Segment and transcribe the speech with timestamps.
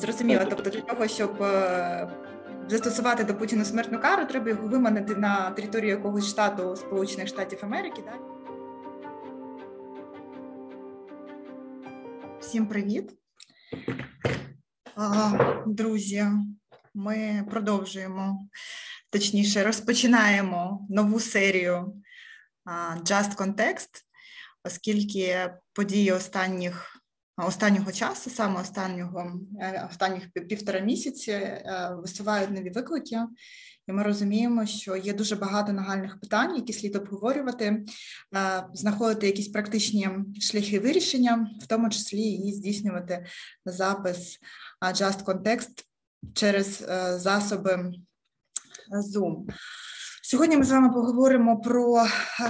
[0.00, 1.36] Зрозуміло, тобто для того, щоб
[2.68, 8.02] застосувати до Путіна смертну кару, треба його виманити на територію якогось штату Сполучених Штатів Америки.
[8.02, 8.20] Так?
[12.40, 13.12] Всім привіт,
[15.66, 16.26] друзі.
[16.94, 18.48] Ми продовжуємо,
[19.10, 21.94] точніше, розпочинаємо нову серію
[23.02, 23.88] Just Context,
[24.64, 26.99] оскільки події останніх
[27.46, 33.16] останнього часу, саме останнього е, останніх півтора місяці, е, висувають нові виклики,
[33.88, 37.84] і ми розуміємо, що є дуже багато нагальних питань, які слід обговорювати, е,
[38.74, 40.08] знаходити якісь практичні
[40.40, 43.26] шляхи вирішення, в тому числі і здійснювати
[43.64, 44.38] запис
[44.82, 45.84] Just Context
[46.34, 46.84] через
[47.22, 47.92] засоби
[49.14, 49.46] Zoom.
[50.30, 52.04] Сьогодні ми з вами поговоримо про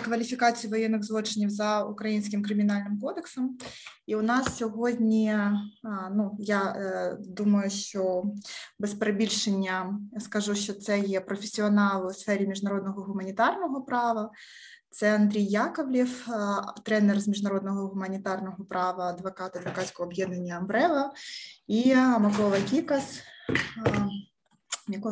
[0.05, 3.59] кваліфікацію воєнних злочинів за українським кримінальним кодексом.
[4.07, 5.39] І у нас сьогодні,
[6.13, 8.25] ну я е, думаю, що
[8.79, 14.31] без перебільшення скажу, що це є професіонал у сфері міжнародного гуманітарного права.
[14.91, 16.27] Це Андрій Яковлів,
[16.85, 21.13] тренер з міжнародного гуманітарного права, адвокат адвокатського об'єднання Амбрева
[21.67, 23.23] і Микола Кікас.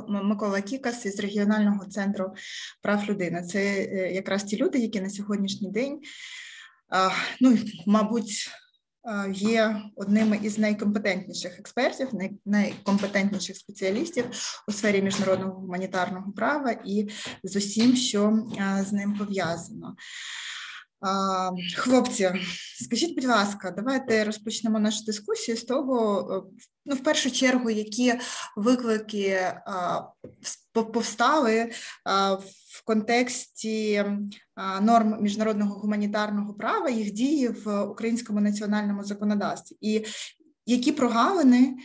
[0.08, 2.34] Микола Кікас із регіонального центру
[2.82, 3.42] прав людини.
[3.42, 6.00] Це е, якраз ті люди, які на сьогоднішній день,
[7.40, 8.50] ну мабуть,
[9.32, 12.08] є одними із найкомпетентніших експертів,
[12.46, 14.24] найкомпетентніших спеціалістів
[14.68, 17.08] у сфері міжнародного гуманітарного права і
[17.42, 18.46] з усім, що
[18.80, 19.96] з ним пов'язано.
[21.76, 22.30] Хлопці,
[22.84, 28.14] скажіть, будь ласка, давайте розпочнемо нашу дискусію з того, е, ну, в першу чергу, які
[28.56, 29.52] виклики
[30.92, 31.70] повстали
[32.70, 34.04] в контексті
[34.80, 40.04] норм міжнародного гуманітарного права, їх дії в українському національному законодавстві, і
[40.66, 41.76] які прогалини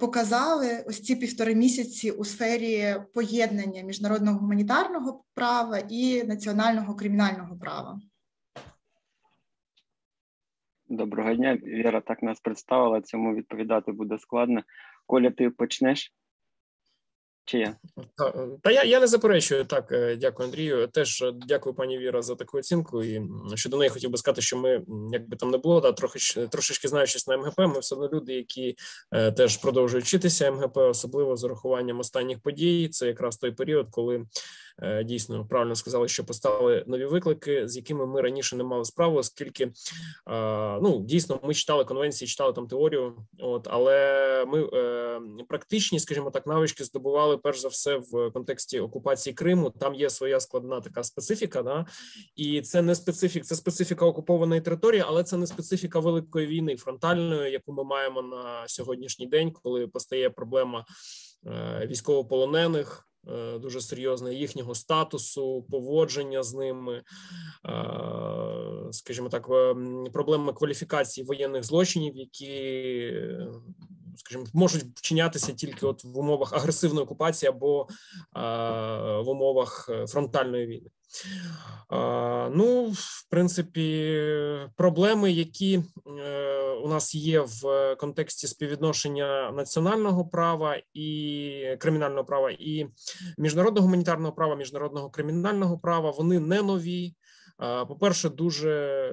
[0.00, 8.00] показали ось ці півтори місяці у сфері поєднання міжнародного гуманітарного права і національного кримінального права.
[10.90, 13.00] Доброго дня, Віра так нас представила.
[13.00, 14.62] Цьому відповідати буде складно.
[15.06, 16.14] Коля, ти почнеш?
[17.44, 17.76] Чи я?
[18.62, 19.92] Та, я я не заперечую так.
[19.92, 20.86] Е, дякую, Андрію.
[20.86, 23.02] Теж е, дякую, пані Віра, за таку оцінку.
[23.02, 23.22] І
[23.54, 26.88] щодо неї хотів би сказати, що ми, як би там не було, да, трохи трошечки
[26.88, 28.76] знаючись на МГП, ми все одно люди, які
[29.12, 32.88] е, теж продовжують вчитися МГП, особливо з урахуванням останніх подій.
[32.88, 34.26] Це якраз той період, коли
[35.04, 39.64] дійсно правильно сказали, що постали нові виклики, з якими ми раніше не мали справу, оскільки
[39.64, 39.70] е,
[40.82, 43.16] ну дійсно ми читали конвенції, читали там теорію.
[43.38, 49.34] От але ми е, практичні, скажімо так, навички здобували перш за все в контексті окупації
[49.34, 49.70] Криму.
[49.70, 51.86] Там є своя складна така специфіка, да
[52.36, 57.52] і це не специфік, це специфіка окупованої території, але це не специфіка великої війни фронтальної,
[57.52, 60.84] яку ми маємо на сьогоднішній день, коли постає проблема
[61.86, 63.09] військовополонених.
[63.28, 67.02] Е, дуже серйозне їхнього статусу, поводження з ними, е,
[68.90, 69.46] скажімо так,
[70.12, 72.52] проблеми кваліфікації воєнних злочинів, які
[74.16, 77.88] скажімо, можуть вчинятися тільки от в умовах агресивної окупації або
[79.24, 80.90] в умовах фронтальної війни.
[82.50, 84.20] Ну, в принципі,
[84.76, 85.82] проблеми, які
[86.82, 92.86] у нас є в контексті співвідношення національного права і кримінального права і
[93.38, 97.14] міжнародного гуманітарного права, міжнародного кримінального права, вони не нові.
[97.60, 99.12] По перше, дуже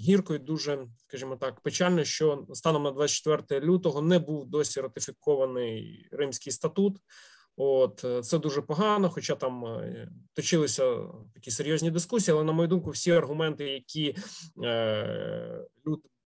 [0.00, 6.08] гірко і дуже, скажімо так, печально, що станом на 24 лютого не був досі ратифікований
[6.12, 6.96] Римський статут.
[7.56, 10.96] От це дуже погано, хоча там е, точилися
[11.34, 12.34] такі серйозні дискусії.
[12.34, 14.16] Але на мою думку, всі аргументи, які
[14.64, 15.64] е,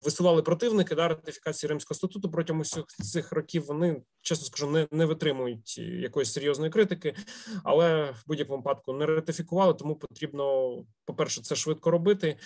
[0.02, 3.66] висували противники да, ратифікації Римського статуту протягом усіх цих років.
[3.66, 7.16] Вони чесно скажу, не не витримують якоїсь серйозної критики,
[7.63, 9.74] але в будь-якому випадку не ратифікували.
[9.74, 10.75] Тому потрібно,
[11.06, 12.38] по перше, це швидко робити,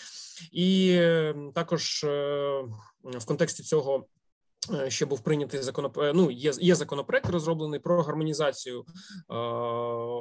[0.51, 0.99] і
[1.55, 2.07] також е,
[3.03, 4.05] в контексті цього.
[4.69, 8.85] Е, ще був прийнятий законопроект, ну, є є законопроект розроблений про гармонізацію
[9.29, 9.35] е,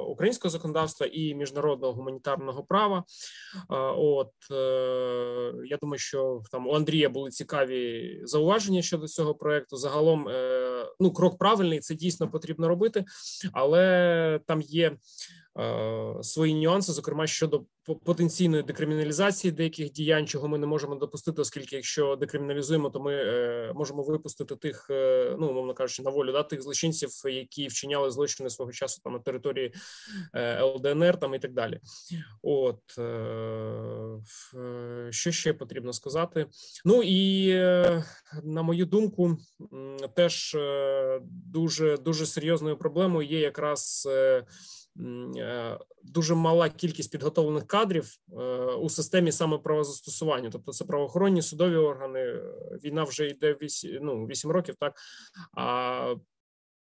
[0.07, 2.97] українського законодавства і міжнародного гуманітарного права.
[2.97, 9.77] Е, от е, я думаю, що там у Андрія були цікаві зауваження щодо цього проекту.
[9.77, 13.05] Загалом, е, ну крок правильний, це дійсно потрібно робити,
[13.53, 14.97] але там є.
[15.59, 17.63] Е, свої нюанси, зокрема щодо
[18.05, 23.71] потенційної декриміналізації деяких діянь, чого ми не можемо допустити, оскільки якщо декриміналізуємо, то ми е,
[23.75, 28.49] можемо випустити тих, е, ну умовно кажучи, на волю да, тих злочинців, які вчиняли злочини
[28.49, 29.73] свого часу там на території
[30.61, 31.79] ЛДНР, там і так далі.
[32.41, 32.81] От
[35.09, 36.45] що ще потрібно сказати?
[36.85, 37.53] Ну і
[38.43, 39.37] на мою думку,
[40.15, 40.57] теж
[41.21, 44.07] дуже дуже серйозною проблемою є якраз
[46.03, 48.09] дуже мала кількість підготовлених кадрів
[48.79, 50.49] у системі саме правозастосування.
[50.49, 52.39] Тобто, це правоохоронні судові органи.
[52.83, 54.95] Війна вже йде 8, ну, 8 років, так
[55.57, 56.15] а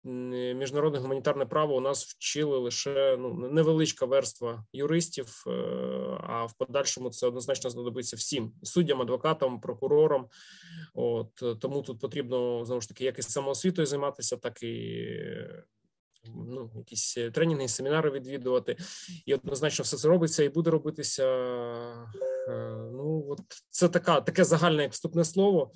[0.05, 5.51] міжнародне гуманітарне право у нас вчили лише ну невеличка верства юристів, е,
[6.21, 10.27] а в подальшому це однозначно знадобиться всім суддям, адвокатам, прокурорам.
[10.95, 15.09] От тому тут потрібно знову ж таки як і самоосвітою займатися, так і.
[16.27, 18.77] Ну, якісь тренінги, семінари відвідувати,
[19.27, 21.25] і однозначно все це робиться і буде робитися.
[22.49, 23.41] Е, ну от
[23.71, 25.73] це така таке загальне як вступне слово.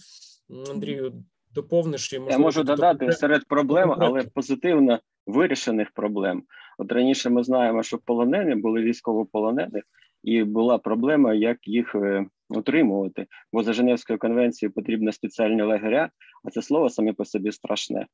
[0.70, 6.43] Андрію, доповниш і можливо, я можу додати серед проблем, але позитивно вирішених проблем.
[6.78, 9.82] От раніше ми знаємо, що полонені були військовополонені,
[10.22, 13.26] і була проблема, як їх е, утримувати.
[13.52, 16.10] Бо за Женевською конвенцією потрібні спеціальні лагеря,
[16.44, 18.06] а це слово саме по собі страшне.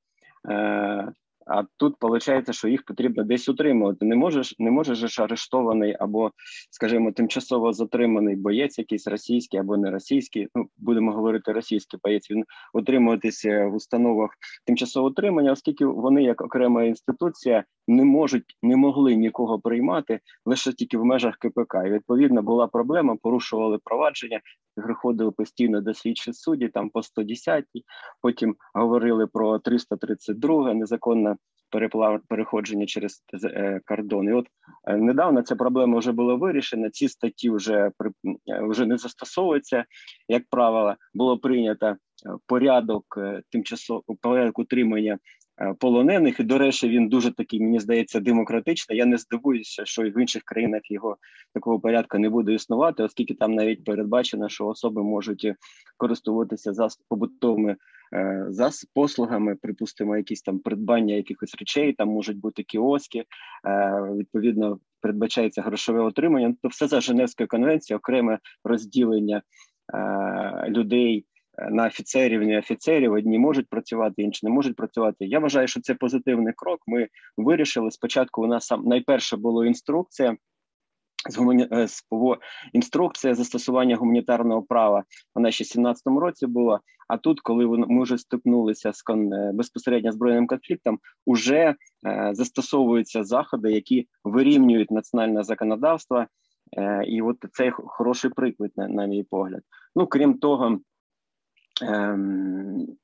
[1.46, 4.04] А тут виходить, що їх потрібно десь утримувати.
[4.04, 6.30] Не можеш, не можеш арештований або,
[6.70, 10.48] скажімо, тимчасово затриманий боєць, якийсь російський або не російський.
[10.54, 12.30] Ну будемо говорити російський боєць.
[12.30, 12.44] Він
[12.74, 14.30] утримуватися в установах
[14.66, 20.98] тимчасового утримання, оскільки вони, як окрема інституція, не можуть не могли нікого приймати лише тільки
[20.98, 21.74] в межах КПК.
[21.86, 24.40] І відповідно була проблема, порушували провадження,
[24.76, 27.64] приходили постійно до слідчих судді, там по 110
[28.22, 31.31] Потім говорили про 332 незаконне переплав
[32.28, 34.28] переходження через е, кордон.
[34.28, 34.46] І От
[34.88, 36.90] е, недавно ця проблема вже була вирішена.
[36.90, 37.90] Ці статті вже
[38.48, 39.84] е, вже не застосовуються.
[40.28, 41.96] Як правило, було прийнято
[42.46, 43.18] порядок
[43.50, 45.18] тимчасово порядок утримання
[45.78, 46.40] полонених.
[46.40, 48.98] І, до речі, він дуже такий, мені здається, демократичний.
[48.98, 51.16] Я не здивуюся, що і в інших країнах його
[51.54, 55.52] такого порядку не буде існувати, оскільки там навіть передбачено, що особи можуть
[55.96, 57.76] користуватися за побутовими
[58.14, 63.24] е, за послугами, припустимо, якісь там придбання якихось речей, там можуть бути кіоски,
[63.66, 64.78] е, відповідно.
[65.00, 69.42] Передбачається грошове отримання, то все за Женевською конвенцією, окреме розділення
[69.94, 71.26] е, людей
[71.70, 73.12] на офіцерів, не офіцерів.
[73.12, 75.26] Одні можуть працювати, інші не можуть працювати.
[75.26, 76.80] Я вважаю, що це позитивний крок.
[76.86, 78.42] Ми вирішили спочатку.
[78.42, 80.36] У нас сам найперше було інструкція.
[81.30, 81.68] З гумані...
[81.72, 82.02] Е, з
[82.72, 85.04] інструкція застосування гуманітарного права
[85.34, 86.80] вона ще в 17-му році була.
[87.08, 89.32] А тут, коли ми вже стикнулися з кон...
[89.32, 91.74] Е, безпосередньо збройним конфліктом, уже
[92.06, 96.26] е, застосовуються заходи, які вирівнюють національне законодавство,
[96.78, 99.62] е, і от це хороший приклад, на, на мій погляд.
[99.96, 100.78] Ну крім того,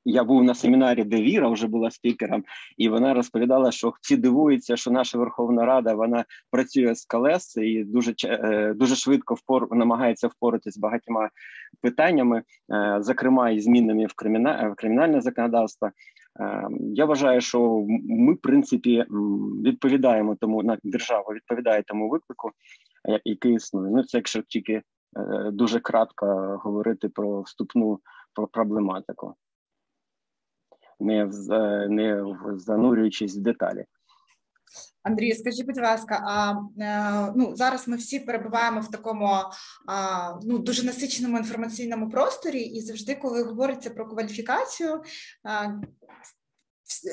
[0.05, 2.43] я був на семінарі, де Віра вже була спікером,
[2.77, 7.83] і вона розповідала, що всі дивуються, що наша Верховна Рада вона працює з колес і
[7.83, 11.29] дуже е, дуже швидко впор намагається впоратися з багатьма
[11.81, 12.43] питаннями,
[12.73, 14.69] е, зокрема і змінами в криміна...
[14.69, 15.89] в кримінальне законодавство.
[16.39, 19.05] Ем, я вважаю, що ми в принципі
[19.65, 22.51] відповідаємо тому на держава відповідає тому виклику,
[23.09, 23.91] е, який існує.
[23.91, 24.81] Ну це якщо тільки
[25.51, 26.25] дуже кратко
[26.63, 27.99] говорити про вступну
[28.51, 29.35] проблематику,
[30.99, 31.49] не в,
[31.89, 33.85] не занурюючись в деталі.
[35.03, 39.29] Андрій, скажіть, будь ласка, а е, ну зараз ми всі перебуваємо в такому
[39.87, 45.03] а, ну дуже насиченому інформаційному просторі, і завжди, коли говориться про кваліфікацію,
[45.43, 45.67] а,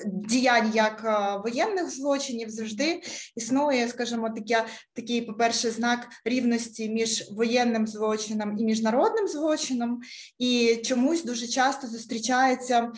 [0.07, 3.03] діянь як е, воєнних злочинів завжди
[3.37, 10.01] існує, скажімо, таке, такий, по-перше, знак рівності між воєнним злочином і міжнародним злочином,
[10.39, 12.93] і чомусь дуже часто зустрічається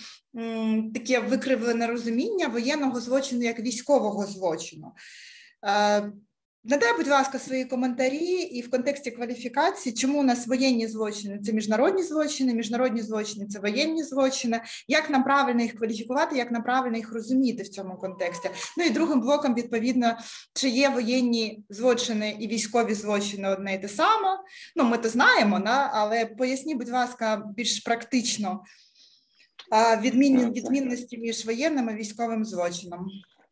[0.94, 4.92] таке викривлене розуміння воєнного злочину як військового злочину.
[6.65, 11.53] Надай, будь ласка, свої коментарі і в контексті кваліфікації, чому у нас воєнні злочини це
[11.53, 14.61] міжнародні злочини, міжнародні злочини це воєнні злочини.
[14.88, 18.50] Як нам правильно їх кваліфікувати, як нам правильно їх розуміти в цьому контексті?
[18.79, 20.19] Ну і другим блоком, відповідно,
[20.55, 24.38] чи є воєнні злочини і військові злочини одне і те саме?
[24.77, 25.91] Ну, ми то знаємо, да?
[25.93, 28.62] але поясні, будь ласка, більш практично
[30.00, 33.07] відмінності між воєнним і військовим злочином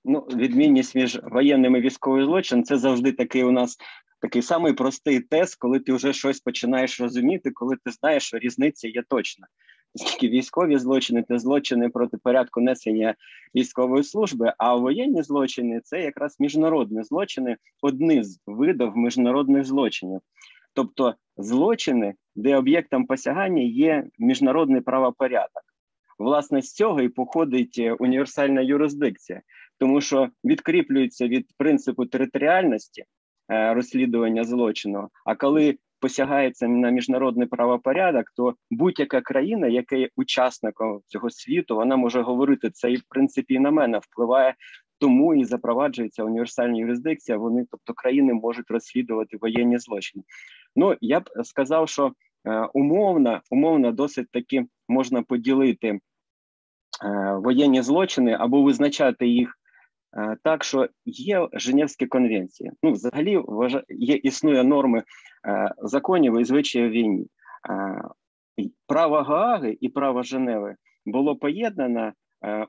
[0.07, 3.77] ну, відмінність між воєнним і військовим злочином це завжди такий у нас
[4.21, 8.89] такий самий простий тест, коли ти вже щось починаєш розуміти, коли ти знаєш, що різниця
[8.89, 9.47] є точна.
[9.95, 13.15] Оскільки військові злочини це злочини проти порядку несення
[13.55, 20.21] військової служби, а воєнні злочини це якраз міжнародні злочини, одні з видів міжнародних злочинів.
[20.75, 25.63] Тобто злочини, де об'єктом посягання є міжнародний правопорядок.
[26.19, 29.41] Власне, з цього і походить е, універсальна юрисдикція,
[29.79, 33.05] тому що відкріплюється від принципу територіальності
[33.51, 35.09] е, розслідування злочину.
[35.25, 41.97] А коли посягається на міжнародний правопорядок, то будь-яка країна, яка є учасником цього світу, вона
[41.97, 44.55] може говорити це і в принципі і на мене впливає.
[44.99, 47.39] Тому і запроваджується універсальна юрисдикція.
[47.39, 50.25] Вони, тобто, країни можуть розслідувати воєнні злочини.
[50.77, 52.13] Ну я б сказав, що
[52.45, 56.01] е, умовно, умовно, досить таки можна поділити е,
[57.43, 59.59] воєнні злочини або визначати їх
[60.43, 62.73] так що є Женевські конвенції.
[62.83, 63.43] Ну, взагалі,
[63.89, 65.03] є існує норми
[65.49, 67.27] е, законів і звичаїв війни.
[67.71, 68.03] Е,
[68.87, 72.13] право Гааги і право Женеви було поєднано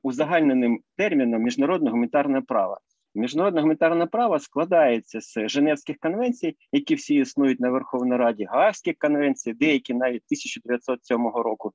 [0.03, 2.79] узагальненим терміном міжнародного гуманітарного права.
[3.17, 9.53] Міжнародне гуманітарне право складається з Женевських конвенцій, які всі існують на Верховній Раді, Гаагських конвенцій,
[9.53, 11.71] деякі навіть 1907 року.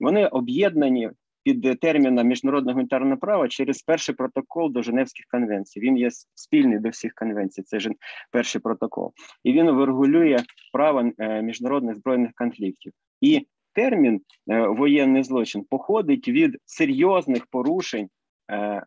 [0.00, 1.10] Вони об'єднані
[1.44, 5.80] під терміном міжнародного гуманітарного права через перший протокол до Женевських конвенцій.
[5.80, 7.62] Він є спільний до всіх конвенцій.
[7.62, 7.90] Це ж
[8.30, 9.12] перший протокол,
[9.44, 10.38] і він врегулює
[10.72, 12.92] право е, міжнародних збройних конфліктів.
[13.20, 14.20] І термін
[14.50, 18.08] е, воєнний злочин походить від серйозних порушень.
[18.50, 18.82] Е,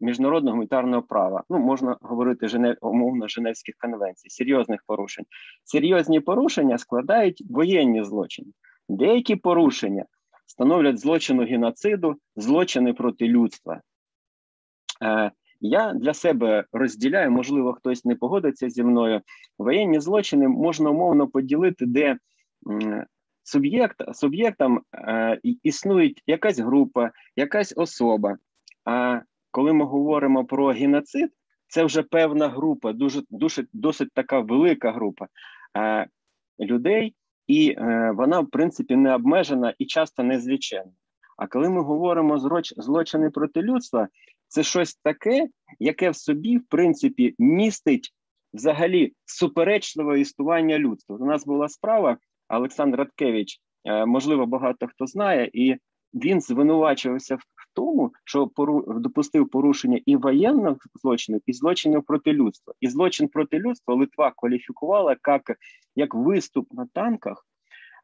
[0.00, 5.24] міжнародного гуманітарного права, ну можна говорити жене, умовно Женевських конвенцій, серйозних порушень.
[5.64, 8.48] Серйозні порушення складають воєнні злочини.
[8.88, 10.04] Деякі порушення
[10.46, 13.80] становлять злочину геноциду, злочини проти людства.
[15.02, 19.20] Е, Я для себе розділяю, можливо, хтось не погодиться зі мною.
[19.58, 22.18] Воєнні злочини можна умовно поділити, де
[23.42, 28.36] суб'єкт, суб'єктом е, існує якась група, якась особа.
[28.84, 31.30] А коли ми говоримо про геноцид,
[31.68, 35.26] це вже певна група, дуже, дуже досить така велика група
[35.76, 36.06] е,
[36.60, 37.14] людей,
[37.46, 40.38] і е, вона, в принципі, не обмежена і часто не.
[41.36, 42.38] А коли ми говоримо
[42.76, 44.08] злочини проти людства,
[44.48, 45.48] це щось таке,
[45.78, 48.12] яке в собі, в принципі, містить
[48.52, 51.16] взагалі суперечливе існування людства.
[51.16, 52.16] У нас була справа
[52.48, 55.76] Олександр Радкевич, е, можливо, багато хто знає, і
[56.14, 57.42] він звинувачувався в
[57.76, 58.50] тому, що
[58.86, 62.74] допустив порушення і воєнних злочинів, і злочинів проти людства.
[62.80, 65.58] І злочин проти людства Литва кваліфікувала як
[65.96, 67.46] як виступ на танках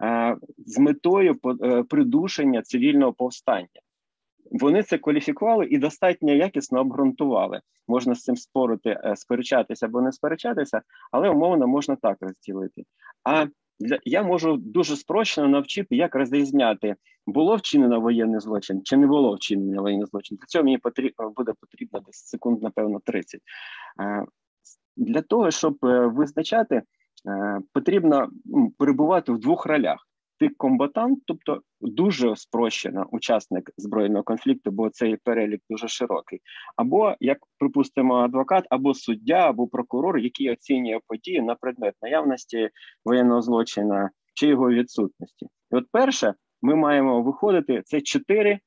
[0.01, 3.69] а, з метою е, придушення цивільного повстання.
[4.51, 7.61] Вони це кваліфікували і достатньо якісно обґрунтували.
[7.89, 12.83] Можна з цим спорити, е, сперечатися або не сперечатися, але умовно можна так розділити.
[13.25, 13.47] А
[14.05, 16.97] я можу дуже спрощено навчити, як розрізняти,
[17.27, 20.37] було вчинено воєнний злочин чи не було вчинено воєнний злочин.
[20.37, 23.41] Для цього мені потрібно буде потрібно десь секунд, напевно, 30.
[24.97, 26.83] Для того, щоб е, визначати,
[27.29, 28.29] е, потрібно
[28.79, 30.09] перебувати в двох ролях
[30.43, 36.41] ти комбатант, тобто дуже спрощено учасник збройного конфлікту, бо цей перелік дуже широкий.
[36.77, 42.71] Або, як припустимо, адвокат, або суддя, або прокурор, який оцінює події на предмет наявності
[43.05, 45.47] воєнного злочину чи його відсутності.
[45.73, 48.59] І от перше, ми маємо виходити це чотири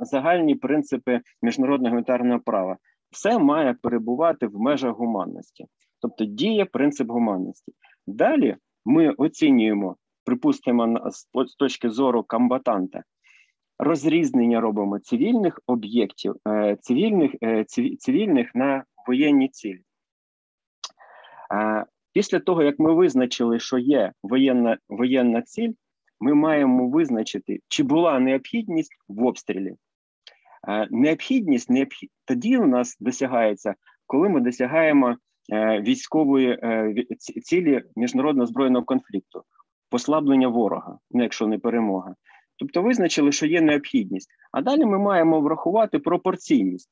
[0.00, 2.76] загальні принципи міжнародного гуманітарного права.
[3.10, 5.66] Все має перебувати в межах гуманності,
[6.00, 7.72] тобто діє принцип гуманності.
[8.06, 9.96] Далі ми оцінюємо
[10.26, 11.10] припустимо,
[11.46, 13.02] з точки зору комбатанта,
[13.78, 17.64] розрізнення робимо цивільних об'єктів, е, цивільних е,
[17.98, 19.80] цивільних на воєнні цілі.
[22.12, 25.72] Після того, як ми визначили, що є воєнна воєнна ціль,
[26.20, 29.74] ми маємо визначити, чи була необхідність в обстрілі.
[30.90, 32.10] Необхідність необхід...
[32.24, 33.74] тоді у нас досягається,
[34.06, 35.16] коли ми досягаємо
[35.52, 36.58] е, військової
[37.44, 39.44] цілі міжнародного збройного конфлікту
[39.88, 42.14] послаблення ворога, ну якщо не перемога.
[42.58, 44.30] Тобто визначили, що є необхідність.
[44.52, 46.90] А далі ми маємо врахувати пропорційність.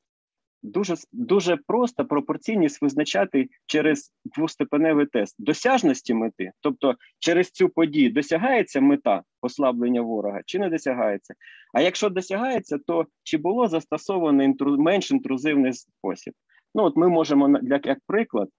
[0.63, 8.81] Дуже дуже просто пропорційність визначати через двостепеневий тест досяжності мети, тобто через цю подію досягається
[8.81, 11.33] мета послаблення ворога чи не досягається.
[11.73, 16.33] А якщо досягається, то чи було застосовано інтру, менш інтрузивний спосіб?
[16.75, 18.49] Ну от ми можемо для як приклад,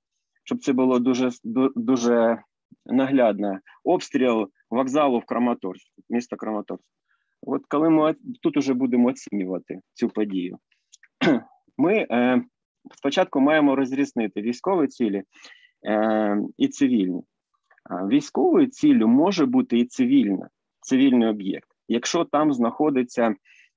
[0.44, 1.30] щоб це було дуже
[1.74, 2.38] дуже
[2.86, 6.84] наглядно обстріл вокзалу в Краматорську, місто Краматорськ.
[7.42, 10.58] От коли ми тут уже будемо оцінювати цю подію,
[11.78, 12.42] ми е,
[12.94, 15.22] спочатку маємо розрізнити військові цілі
[15.86, 17.22] е, і цивільні.
[17.90, 20.48] Військовою ціллю може бути і цивільна,
[20.80, 23.34] цивільний об'єкт, якщо там знаходиться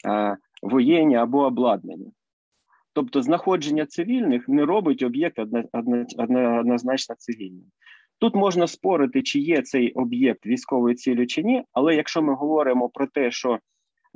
[0.08, 2.12] е, воєнні або обладнання.
[2.94, 5.40] Тобто знаходження цивільних не робить об'єкт
[6.60, 7.66] однозначно цивільним.
[8.20, 12.90] Тут можна спорити, чи є цей об'єкт військовою цілі чи ні, але якщо ми говоримо
[12.90, 13.60] про те, що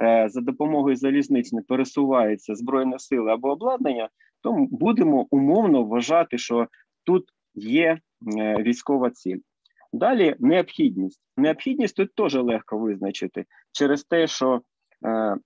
[0.01, 4.09] е, за допомогою залізниць не пересуваються збройні сили або обладнання,
[4.41, 6.67] то будемо умовно вважати, що
[7.03, 7.23] тут
[7.55, 7.99] є
[8.37, 9.39] е, військова ціль.
[9.93, 11.21] Далі необхідність.
[11.37, 14.61] Необхідність тут теж легко визначити через те, що
[15.05, 15.37] е,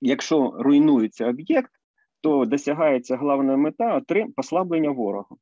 [0.00, 1.70] якщо руйнується об'єкт,
[2.20, 4.02] то досягається головна мета
[4.36, 5.36] послаблення ворога.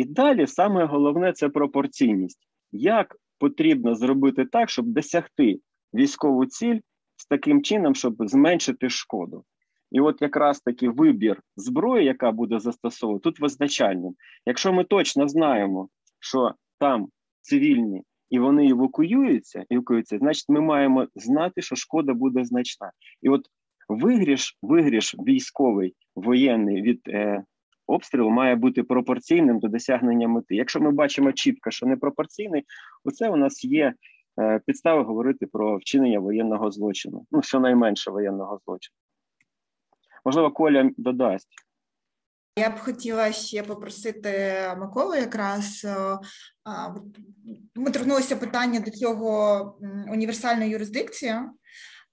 [0.00, 2.48] І далі саме головне це пропорційність.
[2.72, 5.60] Як потрібно зробити так, щоб досягти
[5.94, 6.80] військову ціль
[7.16, 9.44] з таким чином, щоб зменшити шкоду?
[9.90, 14.14] І от якраз таки вибір зброї, яка буде застосовувати, тут визначальним.
[14.46, 15.88] Якщо ми точно знаємо,
[16.20, 17.08] що там
[17.40, 22.90] цивільні і вони евакуюються, евакуюються, значить ми маємо знати, що шкода буде значна.
[23.22, 23.46] І от
[23.88, 27.44] вигріш, вигріш військовий воєнний від е,
[27.90, 30.54] обстрілу має бути пропорційним до досягнення мети.
[30.54, 32.64] Якщо ми бачимо чітко, що не пропорційний,
[33.04, 33.94] оце у нас є
[34.40, 38.94] е, підстави говорити про вчинення воєнного злочину, ну щонайменше воєнного злочину.
[40.24, 41.54] Можливо, Коля додасть.
[42.58, 44.30] Я б хотіла ще попросити
[44.78, 46.18] Миколу якраз е,
[47.74, 49.78] ми торкнулися питання до цього
[50.12, 51.34] універсальної юрисдикції.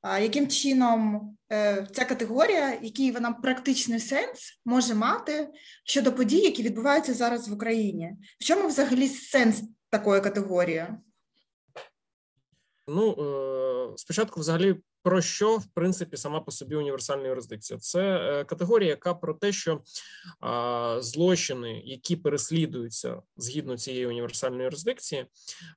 [0.03, 5.49] Яким чином е, ця категорія, який вона практичний сенс може мати
[5.85, 8.13] щодо подій, які відбуваються зараз в Україні?
[8.39, 10.87] В чому взагалі сенс такої категорії?
[12.87, 14.75] Ну е, спочатку, взагалі,
[15.07, 17.79] про що в принципі сама по собі універсальна юрисдикція?
[17.79, 19.81] Це е, категорія, яка про те, що
[20.99, 25.25] злочини, які переслідуються згідно цієї універсальної юрисдикції,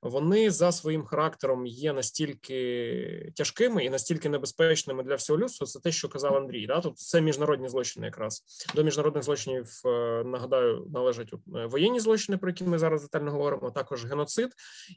[0.01, 5.67] вони за своїм характером є настільки тяжкими і настільки небезпечними для всього людства.
[5.67, 6.67] Це те, що казав Андрій.
[6.67, 6.81] Да?
[6.81, 8.43] Тобто це міжнародні злочини, якраз
[8.75, 13.67] до міжнародних злочинів е, нагадаю, належать е, воєнні злочини, про які ми зараз детально говоримо,
[13.67, 14.49] а також геноцид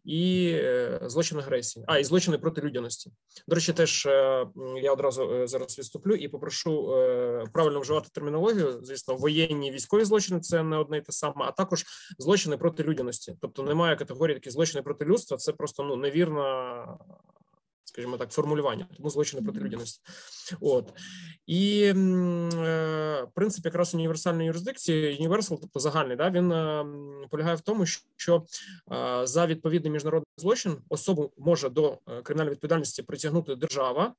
[0.04, 0.60] і
[1.02, 3.10] злочин агресії, а і злочини проти людяності.
[3.48, 4.08] До речі, теж
[4.82, 8.80] я одразу е, зараз відступлю і попрошу е, правильно вживати термінологію.
[8.82, 11.84] Звісно, воєнні військові злочини це не одне й те саме, а також
[12.18, 13.36] злочини проти людяності.
[13.40, 15.36] Тобто немає категорії такі злочини проти людства.
[15.36, 16.98] Це просто ну невірна.
[17.84, 20.00] Скажімо так, формулювання, тому злочини проти людяності.
[20.61, 20.92] От
[21.46, 26.87] і е, принцип якраз універсальної юрисдикції, універсал, тобто загальний, да, він е,
[27.30, 28.44] полягає в тому, що
[28.92, 34.14] е, за відповідний міжнародний злочин особу може до кримінальної відповідальності притягнути держава,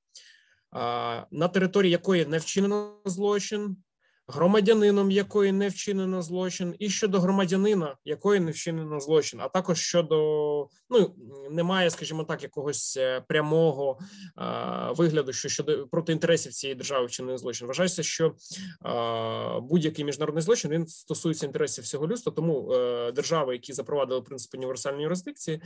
[1.31, 3.77] на території якої не вчинено злочин,
[4.27, 10.15] громадянином якої не вчинено злочин, і щодо громадянина, якої не вчинено злочин, а також щодо
[10.89, 11.15] ну
[11.51, 13.99] немає, скажімо так, якогось е, прямого
[14.35, 17.67] а, вигляду, що щодо проти інтересів цієї держави вчинений злочин.
[17.67, 18.35] Вважається, що
[18.81, 24.55] а, будь-який міжнародний злочин він стосується інтересів всього людства, тому е, держави, які запровадили принцип
[24.55, 25.61] універсальної юрисдикції,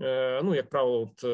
[0.00, 1.24] е, ну як правило, от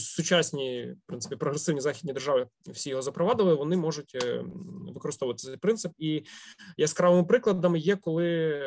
[0.00, 3.54] сучасні в принципі прогресивні західні держави всі його запровадили.
[3.54, 4.16] Вони можуть
[4.94, 5.94] використовувати цей принцип принцип.
[5.98, 6.22] І
[6.76, 8.60] яскравими прикладами є коли.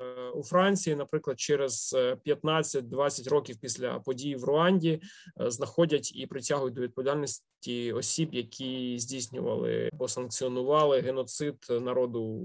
[0.00, 1.94] Е, у Франції, наприклад, через
[2.26, 5.00] 15-20 е, років після подій в Руанді
[5.40, 12.40] е, знаходять і притягують до відповідальності осіб, які здійснювали або санкціонували геноцид народу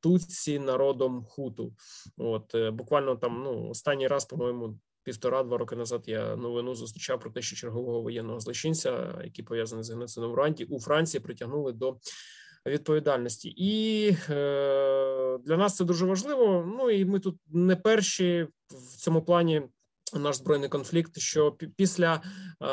[0.00, 1.72] Туці народом Хуту.
[2.16, 7.42] От буквально там ну останній раз, по-моєму, півтора-два роки назад я новину зустрічав про те,
[7.42, 11.96] що чергового воєнного злочинця, який пов'язаний з геноцидом в Руанді, у Франції притягнули до
[12.66, 16.74] відповідальності, і е, для нас це дуже важливо.
[16.78, 19.62] Ну і ми тут не перші в цьому плані.
[20.14, 22.22] Наш збройний конфлікт, що після
[22.62, 22.66] е,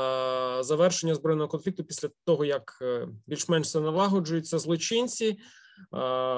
[0.00, 2.78] е, завершення збройного конфлікту, після того як
[3.26, 5.38] більш-менш все налагоджуються злочинці,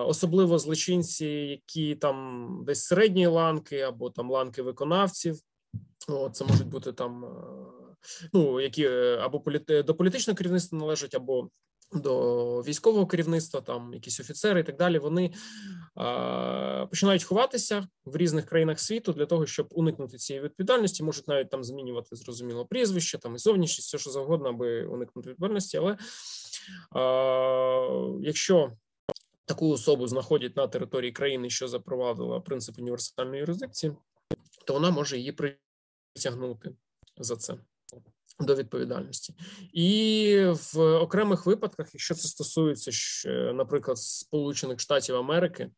[0.07, 5.39] особливо злочинці, які там десь середньої ланки або там ланки виконавців,
[6.09, 7.27] О, це можуть бути там.
[8.33, 8.87] Ну, які
[9.21, 11.49] або політи до політичного керівництва належать, або
[11.95, 15.33] до військового керівництва, там якісь офіцери і так далі, вони
[15.95, 21.51] а, починають ховатися в різних країнах світу для того, щоб уникнути цієї відповідальності, можуть навіть
[21.51, 25.77] там змінювати зрозуміло прізвище, там і зовнішність, все що завгодно, аби уникнути відповідальності.
[25.77, 25.97] Але
[26.91, 28.73] а, якщо
[29.45, 33.93] таку особу знаходять на території країни, що запровадила принцип універсальної юрисдикції,
[34.65, 36.75] то вона може її притягнути
[37.19, 37.57] за це
[38.41, 39.35] до відповідальності,
[39.73, 40.37] і
[40.75, 42.91] в окремих випадках, якщо це стосується,
[43.53, 45.71] наприклад, Сполучених Штатів Америки,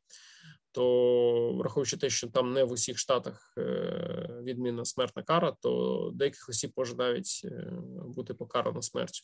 [0.74, 6.48] то враховуючи те, що там не в усіх штатах е, відмінна смертна кара, то деяких
[6.48, 7.72] осіб може навіть е,
[8.06, 9.20] бути покарано смертю.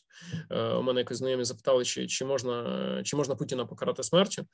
[0.49, 4.45] Е, у мене якось знайомі запитали, чи чи можна чи можна Путіна покарати смертю.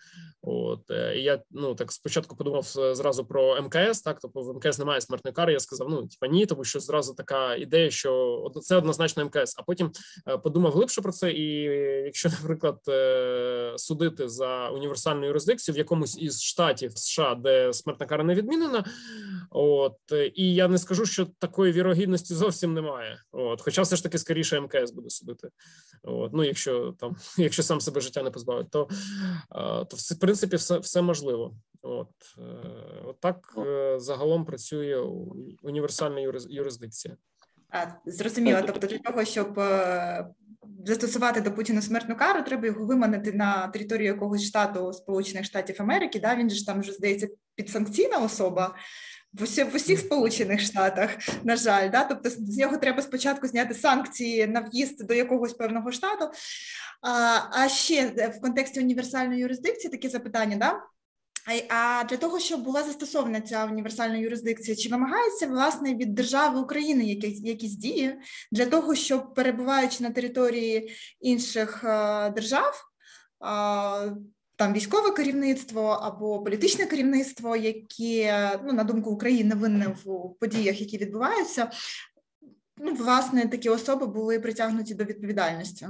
[0.42, 0.82] От
[1.16, 4.02] і я ну так спочатку подумав зразу про МКС.
[4.02, 5.54] Так, тобто в МКС немає смертної кари.
[5.54, 9.56] Я сказав, ну типа ні, тому що зразу така ідея, що це однозначно МКС.
[9.58, 9.92] А потім
[10.44, 11.32] подумав глибше про це.
[11.32, 11.62] І
[12.06, 12.80] якщо, наприклад,
[13.80, 16.87] судити за універсальну юрисдикцію в якомусь із штатів.
[16.89, 18.84] США, де смертна кара не відмінена,
[19.50, 19.97] От
[20.36, 23.21] і я не скажу, що такої вірогідності зовсім немає.
[23.32, 25.50] От, хоча все ж таки скоріше МКС буде судити.
[26.04, 28.89] От, ну якщо там, якщо сам себе життя не позбавить, то
[29.89, 31.56] то в принципі все все можливо.
[31.82, 32.10] От,
[33.06, 33.54] от так
[33.97, 34.97] загалом працює
[35.62, 36.19] універсальна
[36.50, 37.17] юрисдикція.
[38.06, 39.60] Зрозуміло, тобто для того, щоб
[40.86, 46.20] застосувати до Путіна смертну кару, треба його виманити на територію якогось штату Сполучених Штатів Америки.
[46.20, 48.76] Да, Він ж там вже здається підсанкційна особа.
[49.34, 51.10] В усіх, в усіх сполучених штатах,
[51.44, 55.92] на жаль, да, тобто з нього треба спочатку зняти санкції на в'їзд до якогось певного
[55.92, 56.32] штату.
[57.02, 60.82] А а ще в контексті універсальної юрисдикції такі запитання, да?
[61.70, 67.04] А для того, щоб була застосована ця універсальна юрисдикція, чи вимагається власне від держави України
[67.06, 68.16] якісь якісь дії
[68.52, 71.80] для того, щоб перебуваючи на території інших
[72.36, 72.84] держав,
[74.56, 80.98] там військове керівництво або політичне керівництво, яке ну на думку України винне в подіях, які
[80.98, 81.72] відбуваються,
[82.78, 85.88] ну власне такі особи були притягнуті до відповідальності.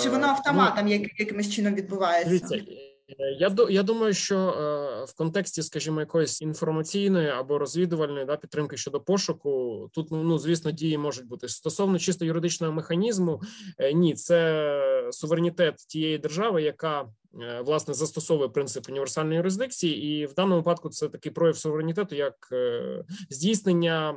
[0.00, 2.48] Чи воно автоматом ну, якимось чином відбувається?
[2.48, 8.76] Дивіться, я я думаю, що е, в контексті, скажімо, якоїсь інформаційної або розвідувальної да, підтримки
[8.76, 13.40] щодо пошуку, тут ну звісно дії можуть бути стосовно чисто юридичного механізму.
[13.78, 17.19] Е, ні, це суверенітет тієї держави, яка Е,
[17.64, 23.04] власне застосовує принцип універсальної юрисдикції, і в даному випадку це такий прояв суверенітету, як е,
[23.30, 24.16] здійснення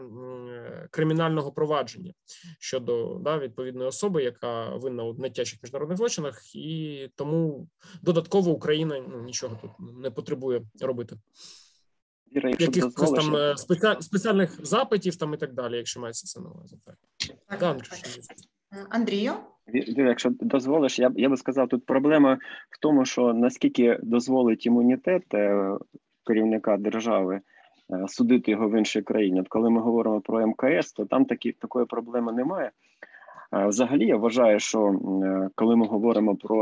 [0.92, 2.14] кримінального провадження
[2.60, 7.68] щодо да, відповідної особи, яка винна у найтяжчих міжнародних злочинах, і тому
[8.02, 9.72] додатково Україна ну, нічого тут
[10.02, 11.16] не потребує робити.
[12.36, 13.56] Віра, Якихось там е,
[14.00, 16.78] спеціальних запитів там і так далі, якщо мається це на увазі.
[16.86, 16.98] Так.
[17.48, 18.48] Так, так.
[18.90, 19.32] Андрію?
[19.98, 22.38] Якщо дозволиш, я я би сказав, тут проблема
[22.70, 25.78] в тому, що наскільки дозволить імунітет е,
[26.28, 27.42] керівника держави
[27.94, 29.42] е, судити його в іншій країні.
[29.42, 32.72] От коли ми говоримо про МКС, то там такі такої проблеми немає.
[33.52, 35.00] Взагалі, я вважаю, що
[35.56, 36.62] коли ми говоримо про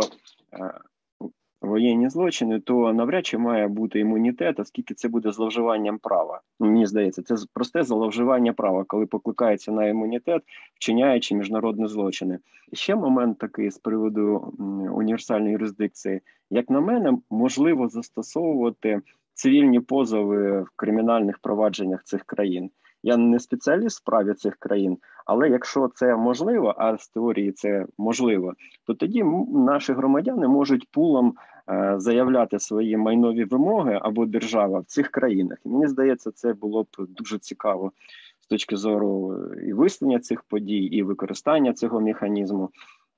[1.61, 6.41] воєнні злочини, то навряд чи має бути імунітет, оскільки це буде зловживанням права.
[6.59, 10.41] Мені здається, це просте зловживання права, коли покликається на імунітет,
[10.75, 12.39] вчиняючи міжнародні злочини.
[12.73, 14.53] Ще момент такий з приводу
[14.93, 19.01] універсальної юрисдикції, як на мене, можливо застосовувати
[19.33, 22.71] цивільні позови в кримінальних провадженнях цих країн.
[23.03, 27.85] Я не спеціаліст в справі цих країн, але якщо це можливо, а з теорії це
[27.97, 28.53] можливо,
[28.87, 31.33] то тоді наші громадяни можуть пулом
[31.69, 35.57] е, заявляти свої майнові вимоги або держава в цих країнах.
[35.65, 37.91] І мені здається, це було б дуже цікаво
[38.39, 42.69] з точки зору і виснення цих подій, і використання цього механізму,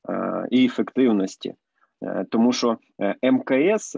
[0.09, 1.53] е, і ефективності,
[2.03, 2.77] е, тому що
[3.23, 3.95] МКС.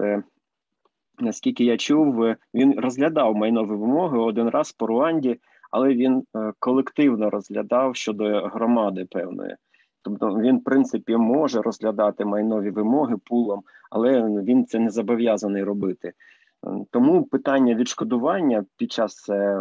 [1.18, 7.30] Наскільки я чув, він розглядав майнові вимоги один раз по Руанді але він е, колективно
[7.30, 9.56] розглядав щодо громади певної.
[10.02, 16.12] Тобто він, в принципі, може розглядати майнові вимоги пулом, але він це не зобов'язаний робити.
[16.66, 19.60] Е, тому питання відшкодування під час е,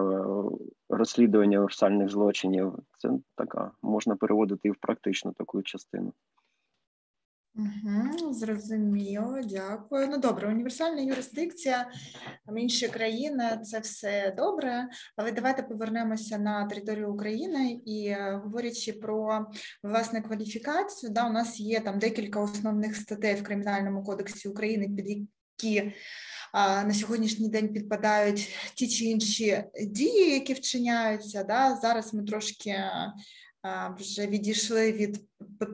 [0.90, 6.14] розслідування універсальних злочинів це така можна переводити і в практичну таку частину.
[7.58, 10.08] Угу, Зрозуміло, дякую.
[10.08, 11.92] Ну добре, універсальна юрисдикція,
[12.58, 14.88] інші країни це все добре.
[15.16, 19.46] Але давайте повернемося на територію України і е, говорячи про
[19.84, 25.28] власне кваліфікацію, да, у нас є там декілька основних статей в Кримінальному кодексі України, під
[25.60, 25.92] які
[26.52, 31.44] а, на сьогоднішній день підпадають ті чи інші дії, які вчиняються.
[31.44, 31.76] Да.
[31.82, 32.76] Зараз ми трошки
[34.00, 35.22] вже відійшли від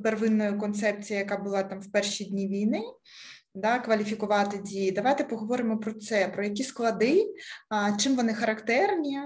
[0.03, 2.81] первинної концепції, яка була там в перші дні війни.
[3.55, 4.91] Да, кваліфікувати дії.
[4.91, 7.25] Давайте поговоримо про це, про які склади,
[7.99, 9.19] чим вони характерні,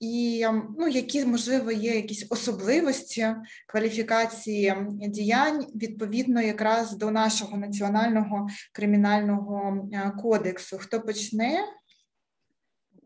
[0.00, 0.46] і
[0.78, 3.34] ну, які, можливо, є якісь особливості
[3.68, 9.88] кваліфікації діянь відповідно якраз до нашого національного кримінального
[10.22, 10.78] кодексу.
[10.78, 11.64] Хто почне?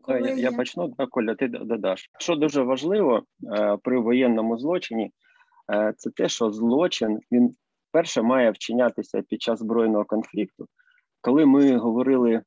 [0.05, 2.09] Коли я, я почну, так, Коля, ти додаш.
[2.19, 3.23] Що дуже важливо
[3.57, 5.11] е, при воєнному злочині,
[5.73, 7.55] е, це те, що злочин він
[7.91, 10.67] перше має вчинятися під час збройного конфлікту.
[11.21, 12.43] Коли ми говорили е,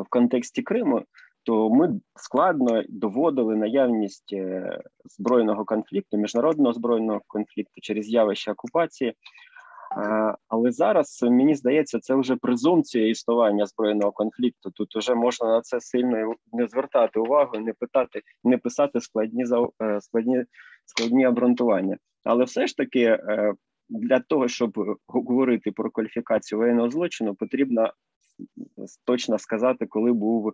[0.00, 1.02] в контексті Криму,
[1.42, 9.14] то ми складно доводили наявність е, збройного конфлікту, міжнародного збройного конфлікту через явище окупації.
[10.48, 14.70] Але зараз мені здається, це вже презумпція існування збройного конфлікту.
[14.70, 19.44] Тут вже можна на це сильно не звертати увагу, не питати, не писати складні
[19.82, 20.44] е, складні
[20.86, 21.96] складні обґрунтування.
[22.24, 23.54] Але все ж таки е,
[23.88, 27.92] для того, щоб говорити про кваліфікацію воєнного злочину, потрібно
[29.04, 30.52] точно сказати, коли був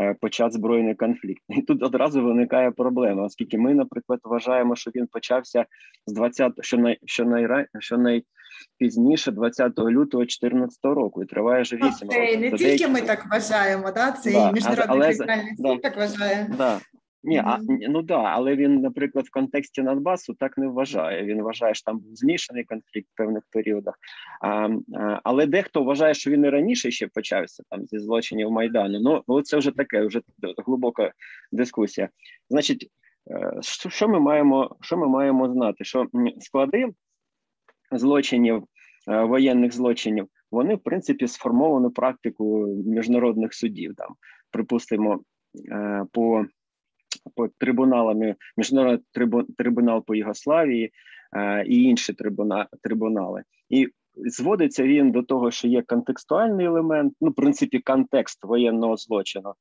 [0.00, 1.42] е, почат збройний конфлікт.
[1.48, 5.66] І тут одразу виникає проблема, оскільки ми, наприклад, вважаємо, що він почався
[6.06, 11.76] з 20, що най, що най, що найпізніше, 20 лютого 2014 року, і триває вже
[11.76, 12.40] 8 років.
[12.40, 12.88] Не тільки деякі...
[12.88, 14.12] ми так вважаємо, да?
[14.12, 16.50] Це да, міжнародний кримінальний суд так вважає.
[16.58, 16.80] Да.
[17.26, 21.24] Ні, а ну да, але він, наприклад, в контексті Надбасу так не вважає.
[21.24, 23.94] Він вважає, що там був змішаний конфлікт в певних періодах.
[24.40, 29.22] А, а, Але дехто вважає, що він і раніше ще почався там зі злочинів Майдану.
[29.28, 30.20] Ну це вже таке, вже
[30.66, 31.12] глибока
[31.52, 32.08] дискусія.
[32.50, 32.90] Значить,
[33.30, 35.84] е, що, що ми маємо, що ми маємо знати?
[35.84, 36.06] Що
[36.40, 36.88] склади
[37.92, 38.64] злочинів,
[39.08, 43.94] е, воєнних злочинів, вони в принципі сформовані практику міжнародних судів.
[43.96, 44.14] Там
[44.50, 45.20] припустимо
[45.72, 46.46] е, по
[47.34, 49.04] по трибуналами, міжнародний
[49.56, 50.92] трибунал по Югославії
[51.36, 53.42] е, і інші трибуна, трибунали.
[53.68, 59.54] І зводиться він до того, що є контекстуальний елемент, ну, в принципі, контекст воєнного злочину.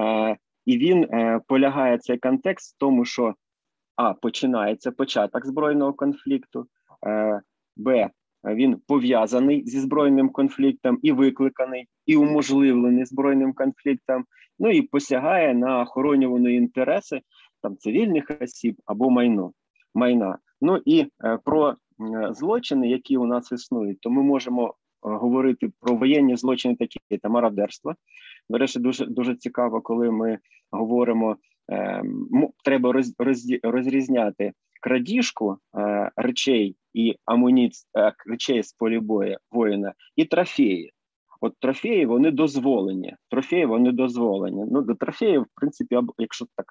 [0.00, 3.34] Е, і він е, полягає цей контекст в тому, що
[3.96, 6.66] а починається початок збройного конфлікту,
[7.76, 8.10] б
[8.54, 14.24] він пов'язаний зі збройним конфліктом і викликаний, і уможливлений збройним конфліктом,
[14.58, 17.20] ну і посягає на охоронювані інтереси
[17.62, 19.52] там цивільних осіб або майно
[19.94, 20.38] майна.
[20.60, 21.74] Ну і е, про
[22.30, 27.28] злочини, які у нас існують, то ми можемо е, говорити про воєнні злочини, такі та
[27.28, 27.94] мародерство.
[28.48, 30.38] До дуже дуже цікаво, коли ми
[30.70, 31.36] говоримо,
[31.72, 32.02] е,
[32.64, 39.94] треба роз, роз, розрізняти крадіжку е, речей і амуніції е, речей з полі бою воїна
[40.16, 40.92] і трофеї.
[41.40, 43.16] От трофеї вони дозволені.
[43.28, 44.64] Трофеї вони дозволені.
[44.70, 46.66] Ну до трофеїв, в принципі, якщо так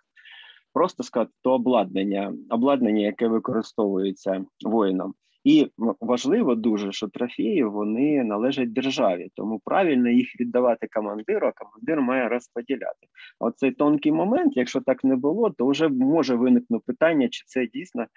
[0.73, 5.13] просто сказати, то обладнання, обладнання, яке використовується воїном.
[5.45, 12.01] І важливо дуже, що трофеї вони належать державі, тому правильно їх віддавати командиру, а командир
[12.01, 13.07] має розподіляти.
[13.39, 18.03] Оцей тонкий момент, якщо так не було, то вже може виникнути питання, чи це дійсно
[18.03, 18.07] е,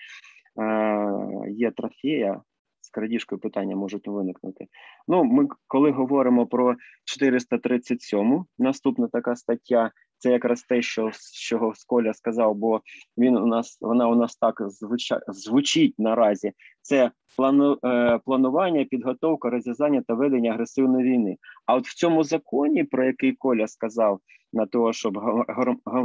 [1.51, 2.41] є трофея.
[2.81, 4.67] З крадіжкою питання можуть виникнути.
[5.09, 12.15] Ну, ми коли говоримо про 437, наступна така стаття, це якраз те, що чого Сколя
[12.15, 12.81] сказав, бо
[13.19, 16.53] він у нас вона у нас так звуча, звучить наразі.
[16.83, 21.37] Це плану, е, планування, підготовка, розв'язання та ведення агресивної війни.
[21.67, 24.21] А от в цьому законі, про який Коля сказав,
[24.53, 25.19] на того, щоб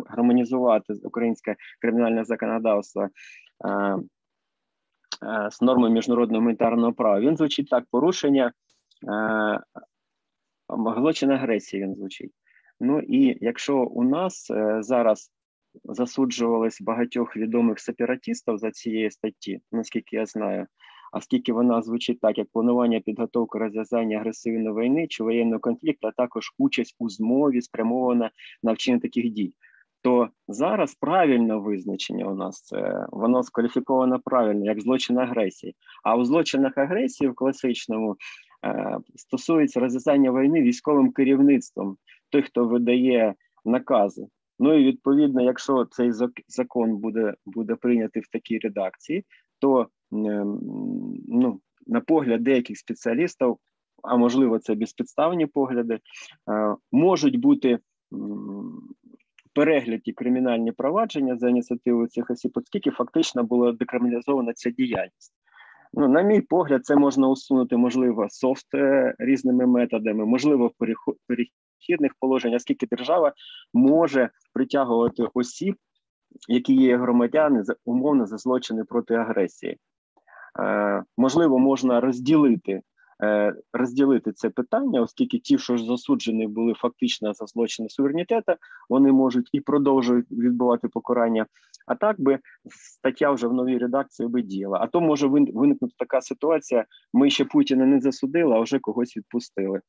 [0.08, 3.02] гармонізувати українське кримінальне законодавство.
[3.02, 3.10] Е,
[3.70, 4.00] е,
[5.52, 8.52] з норми міжнародного гуманітарного права він звучить так: порушення
[9.08, 9.60] е,
[10.98, 11.84] злочин агресії.
[11.84, 12.32] Він звучить.
[12.86, 15.32] Ну і якщо у нас е, зараз
[15.84, 20.68] засуджувались багатьох відомих сепаратістів за цієї статті, наскільки я знаю,
[21.14, 26.54] оскільки вона звучить так, як планування підготовки розв'язання агресивної війни чи воєнного конфлікту, а також
[26.58, 28.32] участь у змові спрямована
[28.64, 29.54] на вчинення таких дій.
[30.02, 35.76] То зараз правильне визначення у нас це воно скваліфіковано правильно як злочин агресії.
[36.04, 38.16] А у злочинах агресії в класичному
[38.66, 41.98] е, стосується розв'язання війни військовим керівництвом,
[42.34, 43.34] той, хто видає
[43.66, 44.28] накази.
[44.60, 46.12] Ну і відповідно, якщо цей
[46.48, 49.26] закон буде буде прийнятий в такій редакції,
[49.60, 53.58] то ну, на погляд деяких спеціалістів,
[54.04, 56.00] а можливо, це безпідставні погляди,
[56.50, 57.80] е, можуть бути
[59.54, 65.34] перегляді кримінальні провадження за ініціативою цих осіб, оскільки фактично була декриміналізована ця діяльність.
[65.94, 70.72] Ну, на мій погляд, це можна усунути, можливо, софт е, різними методами, можливо, в
[71.88, 73.34] перехідних положеннях, оскільки держава
[73.74, 75.76] може притягувати осіб,
[76.48, 79.78] які є громадяни умовно за злочини проти агресії.
[80.60, 82.82] Е, Можливо, можна розділити
[83.24, 88.54] Е, розділити це питання, оскільки ті, що ж засуджені були фактично за злочини суверенітету,
[88.90, 91.46] вони можуть і продовжують відбувати покарання.
[91.88, 94.80] А так би стаття вже в новій редакції би діяла.
[94.82, 99.82] А то може виникнути така ситуація: ми ще Путіна не засудили, а вже когось відпустили.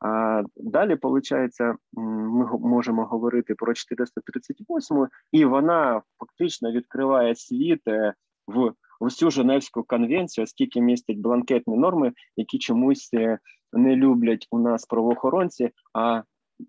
[0.00, 1.60] А Далі, виходить,
[1.92, 8.14] ми можемо говорити про 438 і вона фактично відкриває світ е,
[8.46, 13.38] в усю Женевську конвенцію, оскільки містять бланкетні норми, які чомусь е,
[13.72, 15.70] не люблять у нас правоохоронці.
[15.94, 16.22] А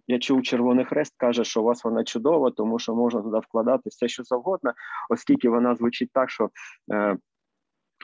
[0.08, 3.90] я чув Червоний Хрест каже, що у вас вона чудова, тому що можна туди вкладати
[3.90, 4.74] все, що завгодно,
[5.10, 6.50] оскільки вона звучить так, що
[6.94, 7.18] е,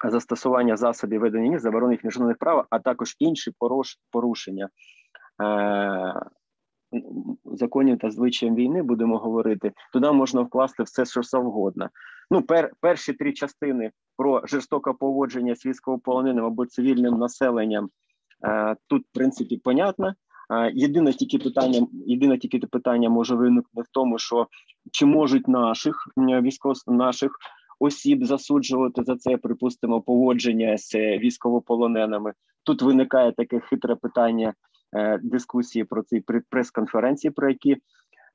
[0.03, 3.51] застосування засобів ведення заборонених міжнародних прав, а також інші
[4.11, 4.69] порушення.
[5.41, 6.13] Е,
[7.45, 11.89] законів та звичаєм війни будемо говорити, туди можна вкласти все, що завгодно.
[12.31, 17.89] Ну, пер, перші три частини про жорстоке поводження з військовополоненим або цивільним населенням
[18.45, 20.13] е, тут, в принципі, понятно.
[20.73, 24.47] Єдине тільки питання, єдине тільки питання може виникнути в тому, що
[24.91, 27.37] чи можуть наших військово наших
[27.79, 32.33] осіб засуджувати за це, припустимо, поводження з військовополоненими.
[32.63, 34.53] Тут виникає таке хитре питання е,
[35.21, 37.77] дискусії про ці прес-конференції, про які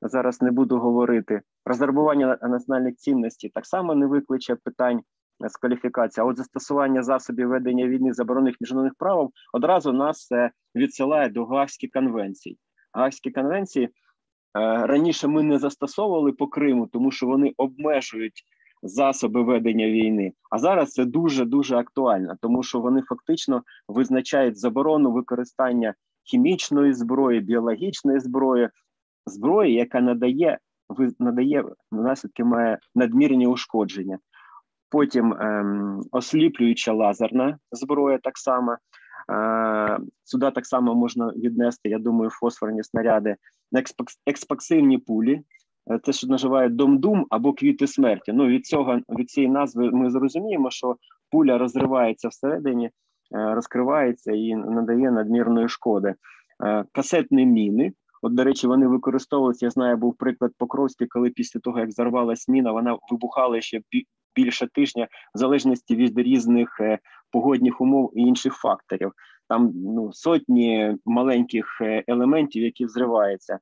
[0.02, 1.40] зараз не буду говорити.
[1.64, 5.00] Роздарбування національних цінностей так само не викличе питань
[5.40, 6.22] з кваліфікації.
[6.22, 11.90] А от застосування засобів ведення війни заборонених міжнародних правом одразу нас е, відсилає до Гаагських
[11.90, 12.58] конвенцій.
[12.92, 13.90] Гаагські конвенції е,
[14.86, 18.44] раніше ми не застосовували по Криму, тому що вони обмежують
[18.82, 20.32] засоби ведення війни.
[20.50, 25.94] А зараз це дуже дуже актуально, тому що вони фактично визначають заборону використання
[26.30, 28.68] хімічної зброї, біологічної зброї,
[29.26, 30.58] зброї, яка надає
[31.18, 34.18] надає наслідки має надмірні ушкодження.
[34.90, 38.76] Потім ем, осліплююча лазерна зброя так само.
[39.30, 43.36] Е, Сюди так само можна віднести, я думаю, фосфорні снаряди,
[44.26, 45.42] експаксивні пулі,
[45.90, 48.32] Е, те, що називають домдум або квіти смерті.
[48.32, 50.96] Ну від цього від цієї назви ми зрозуміємо, що
[51.30, 52.90] пуля розривається всередині,
[53.30, 56.14] розкривається і надає надмірної шкоди.
[56.64, 57.92] Е, касетні міни.
[58.22, 59.66] От, до речі, вони використовуються.
[59.66, 63.80] Я знаю, був приклад Покровський, коли після того, як зарвалась міна, вона вибухала ще
[64.34, 66.80] більше тижня, в залежності від різних
[67.32, 69.12] погодних умов і інших факторів.
[69.48, 71.66] Там ну сотні маленьких
[72.06, 73.58] елементів, які взриваються.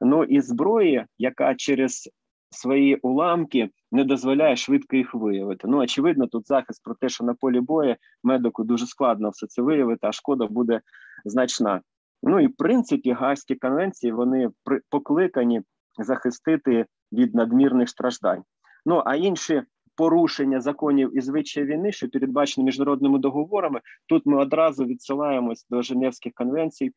[0.00, 2.10] Ну і зброї, яка через
[2.50, 5.68] свої уламки не дозволяє швидко їх виявити.
[5.68, 9.62] Ну очевидно, тут захист про те, що на полі бою медику дуже складно все це
[9.62, 10.80] виявити, а шкода буде
[11.24, 11.80] значна.
[12.22, 14.50] Ну і в принципі, Гаагські конвенції вони
[14.90, 15.62] покликані
[15.98, 18.42] захистити від надмірних страждань.
[18.86, 19.62] Ну а інші
[19.96, 26.32] порушення законів і звичаї війни, що передбачені міжнародними договорами, тут ми одразу відсилаємось до Женевських
[26.32, 26.92] конвенцій.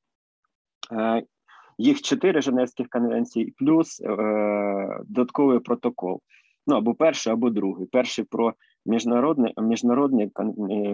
[0.91, 1.23] Е,
[1.77, 4.07] їх чотири Женевських конвенцій, плюс е,
[5.05, 6.21] додатковий протокол.
[6.67, 7.85] Ну або перший, або другий.
[7.85, 8.53] Перший про
[8.85, 10.43] міжнародний міжнародні е,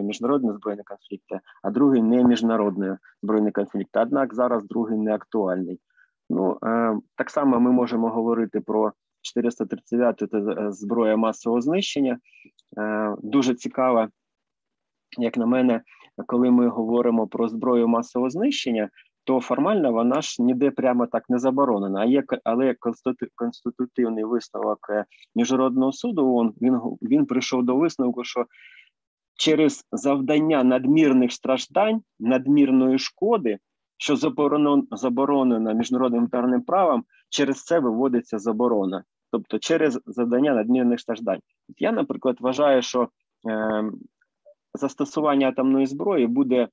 [0.03, 2.89] міжнародні збройні конфлікти, а другий не міжнародні
[3.23, 3.99] збройні конфлікти.
[3.99, 5.79] Однак зараз другий не актуальний.
[6.29, 12.19] Ну е, так само ми можемо говорити про 439 це е, зброя масового знищення.
[13.23, 14.07] Дуже цікаво,
[15.17, 15.81] як на мене,
[16.27, 18.89] коли ми говоримо про зброю масового знищення
[19.23, 22.01] то формально вона ж ніде прямо так не заборонена.
[22.01, 22.75] А є але
[23.35, 25.05] конститутивний висновок е,
[25.35, 26.35] міжнародного суду.
[26.35, 28.45] ООН, він він прийшов до висновку, що
[29.33, 33.57] через завдання надмірних страждань, надмірної шкоди,
[33.97, 41.39] що заборонено заборонено міжнародним гуманітарним правом, через це виводиться заборона, тобто через завдання надмірних страждань.
[41.77, 43.09] Я, наприклад, вважаю, що
[43.49, 43.83] е,
[44.73, 46.67] застосування атомної зброї буде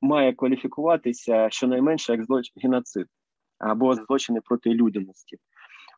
[0.00, 2.52] має кваліфікуватися щонайменше як злоч...
[2.56, 3.06] геноцид
[3.58, 5.36] або злочини проти людяності,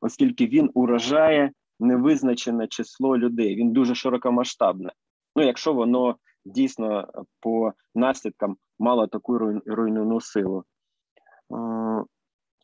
[0.01, 3.57] оскільки він уражає невизначене число людей.
[3.57, 4.93] Він дуже широкомасштабне.
[5.37, 7.09] Ну, якщо воно дійсно
[7.41, 10.65] по наслідкам мало таку руйнівну силу.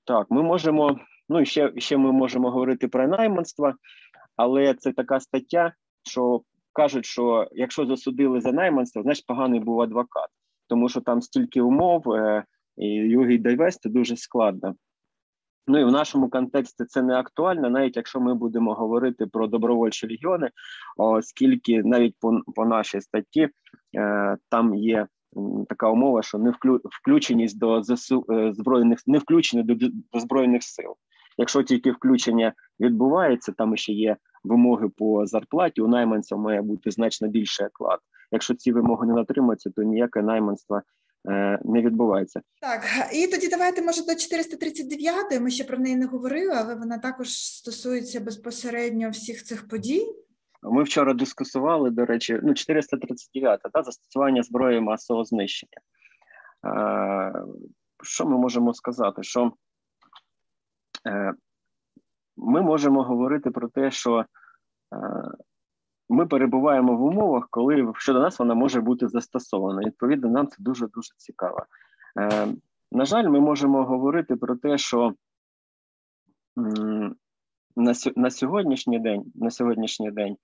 [0.05, 1.01] Так, ми можемо.
[1.29, 3.75] Ну і ще ще ми можемо говорити про найманство,
[4.37, 10.29] але це така стаття, що кажуть, що якщо засудили за найманство, значить поганий був адвокат,
[10.67, 12.45] тому що там стільки умов, е,
[12.77, 14.75] і його й довести дуже складно.
[15.67, 20.07] Ну і в нашому контексті це не актуально, навіть якщо ми будемо говорити про добровольчі
[20.07, 20.51] регіони,
[20.97, 23.49] оскільки навіть по по нашій статті
[23.97, 25.07] е, там є
[25.69, 29.75] така умова, що не вклю, включеність до ЗСУ е, збройних не включені до,
[30.13, 30.95] до збройних сил.
[31.39, 35.81] Якщо тільки включення відбувається, там ще є вимоги по зарплаті.
[35.81, 37.99] У найманця має бути значно більший оклад.
[38.33, 40.83] Якщо ці вимоги не натримуються, то ніяке найманство
[41.29, 42.41] е, не відбувається.
[42.61, 46.99] Так і тоді давайте може до 439 Ми ще про неї не говорили, але вона
[46.99, 50.07] також стосується безпосередньо всіх цих подій.
[50.63, 55.79] Ми вчора дискусували, до речі, ну 439 та застосування зброї масового знищення.
[56.67, 57.33] Е,
[58.03, 59.23] що ми можемо сказати?
[59.23, 59.53] Що
[61.07, 61.35] Е,
[62.37, 64.25] ми можемо говорити про те, що е,
[66.09, 69.81] ми перебуваємо в умовах, коли щодо нас вона може бути застосована.
[69.87, 71.67] Відповідно, нам це дуже дуже цікаво.
[72.21, 72.49] Е,
[72.93, 75.15] на жаль, ми можемо говорити про те, що
[78.17, 80.37] на сьогоднішній день на сьогоднішній день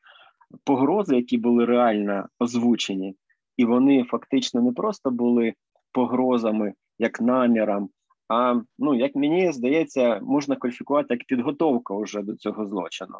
[0.64, 3.16] погрози, які були реально озвучені,
[3.56, 5.54] і вони фактично не просто були
[5.92, 7.88] погрозами як намірам,
[8.28, 13.18] а ну, як мені здається, можна кваліфікувати як підготовка вже до цього злочину.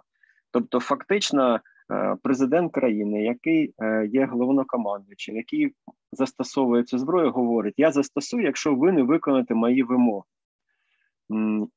[0.50, 1.60] Тобто, фактично,
[1.92, 5.72] е, президент країни, який е, є головнокомандуючим, який
[6.12, 10.22] застосовує цю зброю, говорить: я застосую, якщо ви не виконаєте мої вимоги.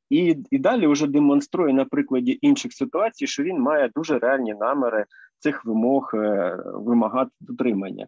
[0.09, 5.05] І і далі вже демонструє на прикладі інших ситуацій, що він має дуже реальні наміри
[5.39, 8.07] цих вимог е, вимагати дотримання.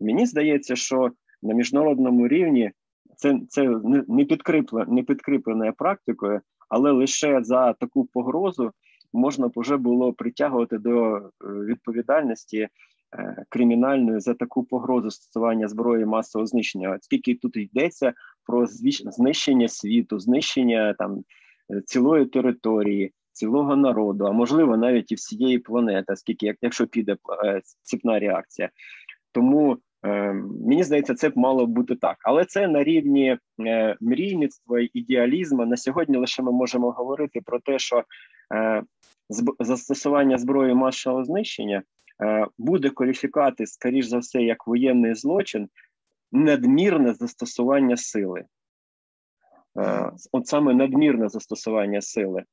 [0.00, 1.10] Мені здається, що
[1.42, 2.70] на міжнародному рівні
[3.20, 3.68] це це
[4.08, 8.72] не підкріплено, не підкріпленою практикою, але лише за таку погрозу
[9.12, 16.46] можна вже було притягувати до е, відповідальності е, кримінальної за таку погрозу застосування зброї масового
[16.46, 18.12] знищення, оскільки тут йдеться
[18.46, 21.24] про знищення світу, знищення там
[21.86, 28.18] цілої території, цілого народу, а можливо навіть і всієї планети, оскільки якщо піде е, ціпна
[28.18, 28.70] реакція,
[29.32, 34.80] тому е, мені здається, це б мало бути так, але це на рівні е, мрійництва
[34.80, 35.66] і ідеалізму.
[35.66, 38.04] На сьогодні лише ми можемо говорити про те, що
[38.54, 38.82] е,
[39.60, 41.82] застосування зброї масового знищення
[42.22, 45.68] е, буде кваліфікати, скоріш за все, як воєнний злочин,
[46.32, 48.44] надмірне застосування сили.
[50.32, 52.44] От саме надмірне застосування сили.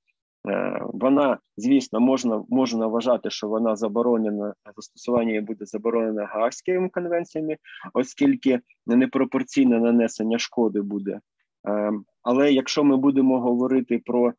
[0.49, 7.57] Е, вона, звісно, можна можна вважати, що вона заборонена, застосування буде заборонено Гаагськими конвенціями,
[7.93, 11.19] оскільки непропорційне нанесення шкоди буде.
[11.67, 11.91] Е,
[12.23, 14.33] але якщо ми будемо говорити про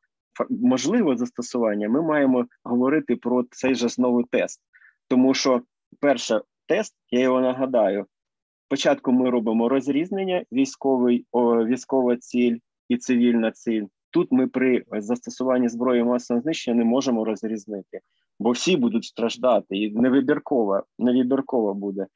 [0.51, 4.61] можливе застосування, ми маємо говорити про цей же знову тест.
[5.09, 5.63] Тому що
[6.01, 8.07] перше тест, я його нагадаю,
[8.67, 13.85] спочатку ми робимо розрізнення військовий, військова ціль і цивільна ціль.
[14.11, 18.01] Тут ми при застосуванні зброї масового знищення не можемо розрізнити,
[18.39, 22.07] бо всі будуть страждати, і невибірково, невибірково буде.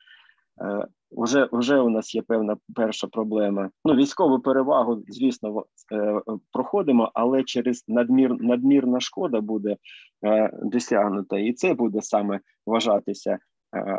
[0.61, 3.71] Е, вже вже у нас є певна перша проблема.
[3.85, 6.23] Ну, військову перевагу, звісно, е,
[6.53, 9.77] проходимо, але через надмір надмірна шкода буде
[10.25, 13.39] е, досягнута, і це буде саме вважатися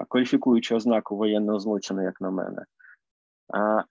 [0.09, 2.65] кваліфікуючою ознакою воєнного злочину, як на мене.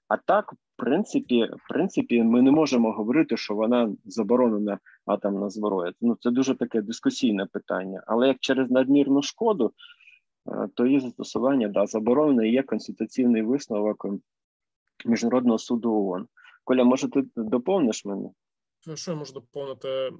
[0.09, 5.93] А так, в принципі, в принципі, ми не можемо говорити, що вона заборонена атомна зброя.
[6.01, 8.03] Ну це дуже таке дискусійне питання.
[8.07, 9.73] Але як через надмірну шкоду,
[10.49, 14.07] е, то її застосування да заборонено є конституційний висновок
[15.05, 16.27] міжнародного суду ООН.
[16.65, 18.29] Коля, може, ти доповниш мене?
[18.95, 20.13] Що я можу доповнити?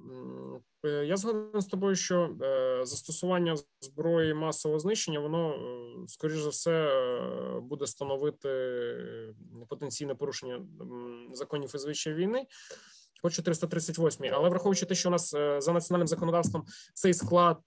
[0.85, 6.49] Е, я згоден з тобою, що е, застосування зброї масового знищення, воно е, скоріш за
[6.49, 7.01] все
[7.61, 8.49] буде становити
[9.69, 10.65] потенційне порушення
[11.33, 12.45] законів і звичаїв війни.
[13.21, 17.59] По 438, але враховуючи те, що у нас за національним законодавством цей склад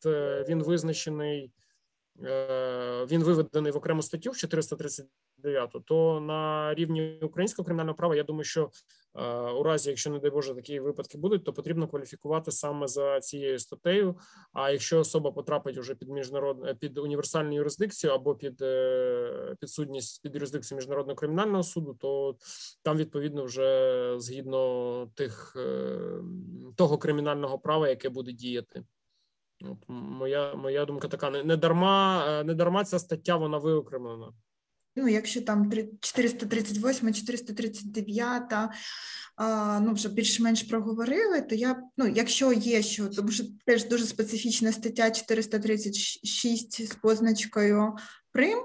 [0.49, 1.53] він визначений,
[3.11, 5.07] він виведений в окрему статтю в 430
[5.39, 8.71] 9, то на рівні українського кримінального права я думаю, що
[9.15, 13.21] е, у разі, якщо не дай Боже такі випадки будуть, то потрібно кваліфікувати саме за
[13.21, 14.19] цією статтею.
[14.53, 20.35] А якщо особа потрапить уже під міжнародне під універсальну юрисдикцію або під е, підсудність під
[20.35, 22.37] юрисдикцію міжнародного кримінального суду, то
[22.83, 25.99] там відповідно вже згідно тих е,
[26.77, 28.85] того кримінального права, яке буде діяти.
[29.89, 34.33] Моя моя думка така: не, дарма не дарма ця стаття вона виокремлена.
[34.97, 38.43] Ну, якщо там 438, 439,
[39.81, 44.73] ну вже більш-менш проговорили, то я ну, якщо є що, тому що теж дуже специфічна
[44.73, 47.97] стаття 436 з позначкою
[48.33, 48.59] Прим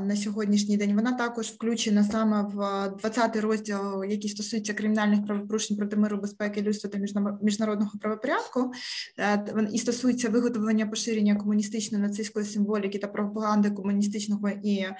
[0.00, 0.94] на сьогоднішній день.
[0.94, 2.56] Вона також включена саме в
[3.04, 6.98] 20-й розділ, який стосується кримінальних правопорушень проти миру, безпеки, людства та
[7.42, 8.72] міжнародного правопорядку,
[9.18, 14.96] е, і стосується виготовлення поширення комуністичної нацистської символіки та пропаганди комуністичного і е,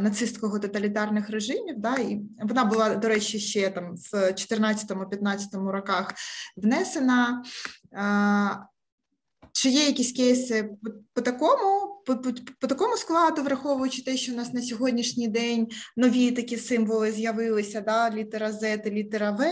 [0.00, 1.74] нацистського тоталітарних режимів.
[1.78, 6.14] Да, і вона була, до речі, ще там в 14-15 роках
[6.56, 7.44] внесена.
[7.92, 8.66] Е,
[9.52, 10.70] чи є якісь кейси
[11.14, 11.99] по такому?
[12.16, 12.30] По, по,
[12.60, 17.80] по такому складу, враховуючи те, що у нас на сьогоднішній день нові такі символи з'явилися,
[17.80, 19.50] да, літера Z, літера В.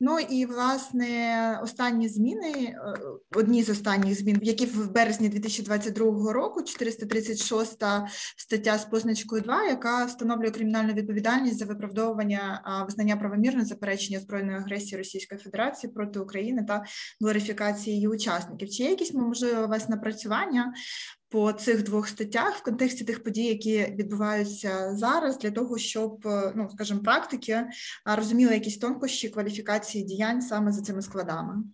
[0.00, 2.94] Ну і власне останні зміни, е,
[3.34, 7.84] одні з останніх змін, які в березні 2022 року, 436
[8.36, 14.98] стаття з позначкою 2, яка встановлює кримінальну відповідальність за виправдовування визнання правомірного заперечення збройної агресії
[14.98, 16.84] Російської Федерації проти України та
[17.20, 18.70] глорифікації її учасників.
[18.70, 20.74] Чи є якісь можливо у вас напрацювання
[21.30, 26.52] по цих двох статтях в контексті тих подій, які відбуваються зараз, для того, щоб е,
[26.56, 27.66] ну скажімо, практики
[28.04, 31.64] розуміли якісь тонкощі кваліфікації діянь саме за цими складами.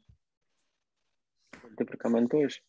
[1.79, 2.65] Ти прокоментуєш?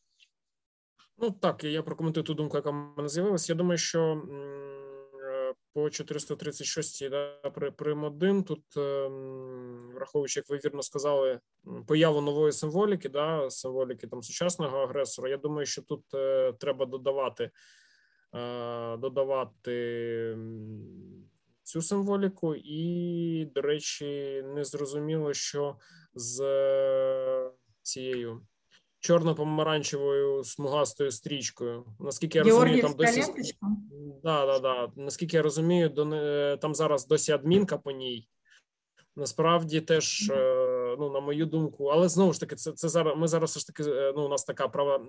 [1.18, 3.54] Ну так, я прокоментую ту думку, яка в мене з'явилася.
[3.54, 4.24] Я думаю, що
[5.78, 11.40] по 436 да, при Прим 1 тут, ем, враховуючи, як ви вірно сказали,
[11.88, 15.30] появу нової символіки, да, символіки там сучасного агресора.
[15.30, 17.52] Я думаю, що тут е, треба додавати
[19.00, 20.38] додавати
[21.64, 25.76] цю символіку, і, до речі, не зрозуміло, що
[26.14, 26.42] з
[27.82, 28.42] цією
[29.00, 31.86] чорно-помаранчевою смугастою стрічкою.
[32.00, 33.24] Наскільки я розумію, там досі
[34.24, 34.92] да, да, да.
[34.96, 38.28] Наскільки я розумію, до там зараз досі адмінка по ній.
[39.16, 43.18] Насправді теж, е, ну на мою думку, але знову ж таки, це це зараз.
[43.18, 43.84] Ми зараз все ж таки.
[43.84, 45.06] Е, ну, у нас така права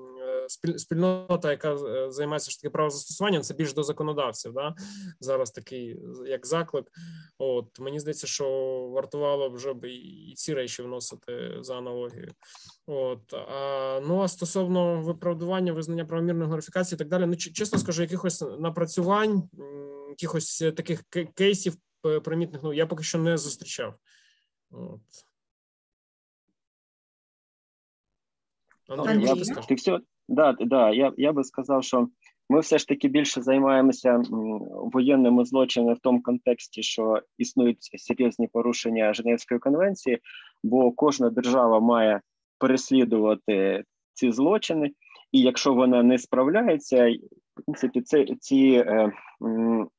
[0.76, 4.52] спільнота, яка е, займається ж таки правозастосуванням, це більш до законодавців.
[4.52, 4.74] Да?
[5.20, 5.96] Зараз такий
[6.26, 6.86] як заклик.
[7.38, 8.48] От мені здається, що
[8.92, 12.32] вартувало вже б і ці речі вносити за аналогією.
[12.86, 17.26] От а, ну а стосовно виправдування, визнання правомірної глорифікації і так далі.
[17.26, 19.48] Ну чесно скажу, якихось напрацювань,
[20.10, 21.02] якихось таких
[21.34, 21.74] кейсів
[22.24, 23.94] примітних, ну я поки що не зустрічав.
[24.70, 25.00] От.
[28.88, 29.34] Андрій, я,
[29.68, 32.08] ти все, да, да, я, я би сказав, що
[32.50, 34.22] ми все ж таки більше займаємося
[34.92, 40.18] воєнними злочинами в тому контексті, що існують серйозні порушення Женевської конвенції,
[40.62, 42.20] бо кожна держава має
[42.58, 44.90] переслідувати ці злочини,
[45.32, 47.10] і якщо вона не справляється,
[47.56, 49.12] в принципі, це ці е,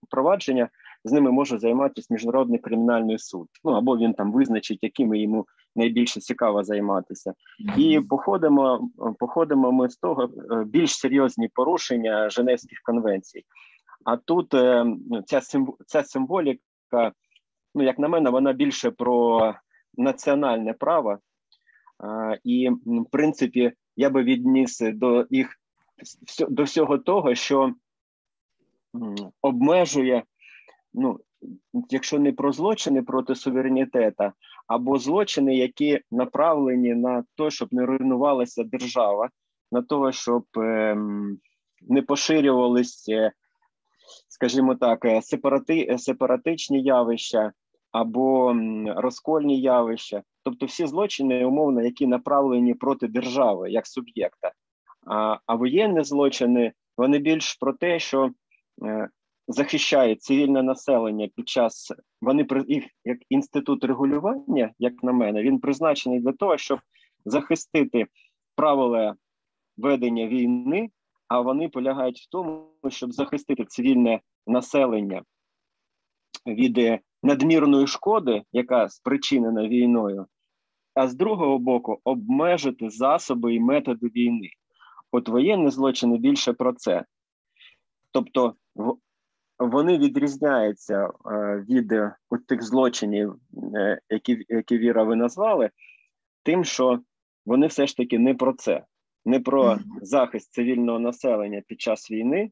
[0.09, 0.69] провадження
[1.09, 3.47] з ними може займатися міжнародний кримінальний суд.
[3.63, 5.45] Ну або він там визначить, якими йому
[5.75, 7.33] найбільше цікаво займатися,
[7.77, 8.89] і походимо.
[9.19, 13.43] Походимо ми з того е, більш серйозні порушення Женевських конвенцій.
[14.05, 14.85] А тут е,
[15.25, 15.41] ця
[15.87, 17.11] ця символіка,
[17.75, 19.39] ну як на мене, вона більше про
[19.97, 21.17] національне право,
[22.43, 25.55] і в принципі я би відніс до їх
[26.49, 27.73] до всього того, що
[29.41, 30.23] обмежує
[30.93, 31.19] ну,
[31.89, 34.33] якщо не про злочини проти суверенітета,
[34.67, 39.29] або злочини, які направлені на те, щоб не руйнувалася держава,
[39.71, 40.95] на те, щоб е,
[41.81, 43.31] не поширювалися,
[44.27, 47.51] скажімо так, е, сепарати, е, сепаратичні явища
[47.91, 48.55] або
[48.95, 54.51] розкольні явища, тобто всі злочини, умовно, які направлені проти держави як суб'єкта.
[55.05, 58.31] А а воєнні злочини вони більш про те, що
[58.85, 59.09] е,
[59.49, 61.91] захищає цивільне населення під час
[62.21, 66.79] вони їх як інститут регулювання, як на мене, він призначений для того, щоб
[67.25, 68.07] захистити
[68.55, 69.15] правила
[69.77, 70.89] ведення війни,
[71.27, 75.23] а вони полягають в тому, щоб захистити цивільне населення
[76.47, 80.25] від надмірної шкоди, яка спричинена війною,
[80.93, 84.49] а з другого боку, обмежити засоби і методи війни.
[85.11, 87.05] От воєнні злочини більше про це.
[88.11, 88.55] Тобто,
[89.59, 92.15] вони відрізняються е, від е,
[92.47, 93.35] тих злочинів,
[93.75, 95.69] е, які які Віра ви назвали,
[96.43, 96.99] тим, що
[97.45, 98.83] вони все ж таки не про це,
[99.25, 102.51] не про захист цивільного населення під час війни,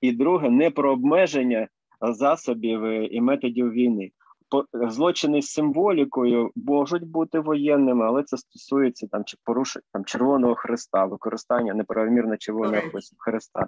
[0.00, 1.68] і друге, не про обмеження
[2.00, 2.82] засобів
[3.14, 4.10] і методів війни.
[4.72, 11.04] Злочини з символікою можуть бути воєнними, але це стосується там чи порушень там Червоного Христа,
[11.04, 12.82] використання неправомірно Червоного
[13.18, 13.66] Христа.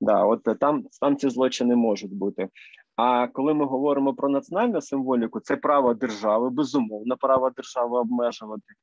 [0.00, 2.48] Да, от е, там там ці злочини можуть бути.
[2.96, 8.74] А коли ми говоримо про національну символіку, це право держави, безумовно, право держави обмежувати,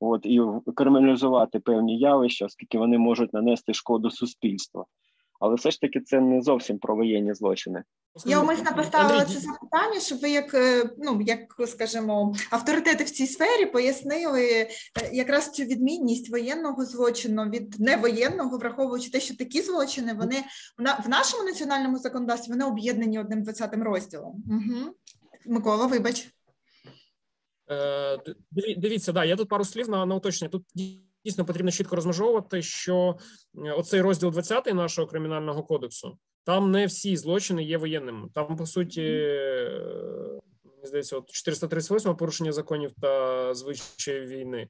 [0.00, 0.42] от і
[0.74, 4.86] криміналізувати певні явища, оскільки вони можуть нанести шкоду суспільству
[5.46, 7.82] але все ж таки це не зовсім про воєнні злочини.
[8.26, 13.26] Я умисно поставила це запитання, щоб ви, як е, ну як скажімо, авторитети в цій
[13.26, 14.68] сфері пояснили е,
[15.12, 20.44] якраз цю відмінність воєнного злочину від невоєнного, враховуючи те, що такі злочини вони
[21.04, 24.44] в нашому національному законодавстві вони об'єднані одним двадцятим розділом.
[24.48, 24.94] Угу.
[25.46, 26.28] Микола, вибач.
[27.70, 28.18] Е,
[28.76, 30.50] дивіться, да, я тут пару слів на на уточнення.
[30.50, 30.64] Тут
[31.26, 33.18] дійсно потрібно чітко розмежовувати, що
[33.66, 38.28] е, оцей розділ 20 нашого кримінального кодексу там не всі злочини є воєнними.
[38.34, 39.70] Там по суті е,
[40.64, 44.68] мені здається, от 438 порушення законів та звичаїв війни.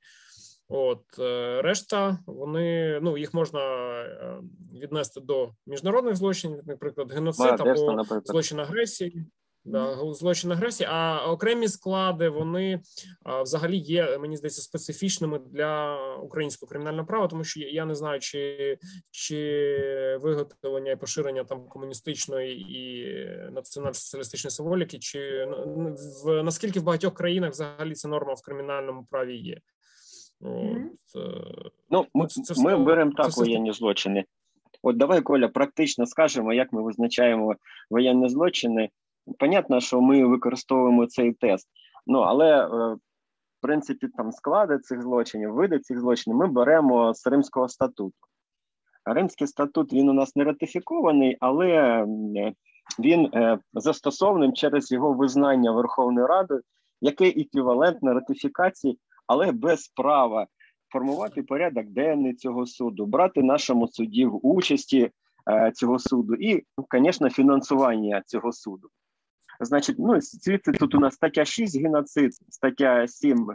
[0.68, 3.60] От е, решта, вони ну їх можна
[4.74, 9.26] віднести до міжнародних злочинів, наприклад, геноцид або злочин агресії
[10.12, 10.88] злочин агресії.
[10.92, 12.80] А окремі склади вони
[13.42, 18.78] взагалі є, мені здається, специфічними для українського кримінального права, тому що я не знаю, чи
[19.10, 23.16] чи виготовлення і поширення там комуністичної і
[23.52, 29.36] національно-соціалістичної символіки, чи ну, в наскільки в багатьох країнах взагалі ця норма в кримінальному праві
[29.36, 29.60] є.
[30.40, 34.24] От, е, Ну, ми, це ми беремо так це воєнні злочини.
[34.82, 37.54] От давай, Коля, практично скажемо, як ми визначаємо
[37.90, 38.90] воєнні злочини
[39.38, 41.68] Понятно, що ми використовуємо цей тест,
[42.06, 47.26] ну але е, в принципі там склади цих злочинів, види цих злочинів ми беремо з
[47.26, 48.16] Римського статуту.
[49.04, 52.04] Римський статут він у нас не ратифікований, але
[52.98, 53.30] він
[53.74, 56.60] застосований через його визнання Верховною Радою,
[57.00, 60.46] яке еквівалентне ратифікації, але без права
[60.92, 65.10] формувати порядок денний цього суду, брати нашому суді в участі
[65.74, 66.62] цього суду і,
[66.92, 68.88] звісно, фінансування цього суду.
[69.60, 73.50] Значить, ну звідси тут у нас стаття 6 геноцид, стаття 7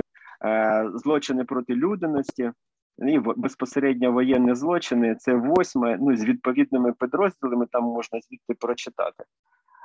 [0.46, 2.52] е, злочини проти людяності
[2.98, 5.16] і безпосередньо воєнні злочини.
[5.16, 5.98] Це восьме.
[6.02, 9.24] Ну з відповідними підрозділами там можна звідти прочитати.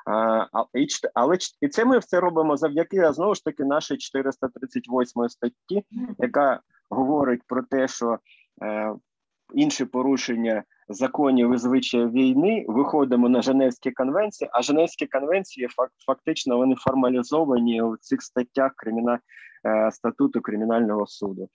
[0.06, 0.46] А,
[1.14, 5.84] але і це ми все робимо завдяки знову ж таки нашій 438 статті,
[6.18, 6.60] яка
[6.90, 8.18] говорить про те, що
[8.62, 8.94] е,
[9.54, 15.68] інші порушення законів і звичаїв війни виходимо на Женевські конвенції, а Женевські конвенції
[16.06, 19.18] фактично вони формалізовані у цих статтях криміна
[19.66, 21.48] е, статуту кримінального суду.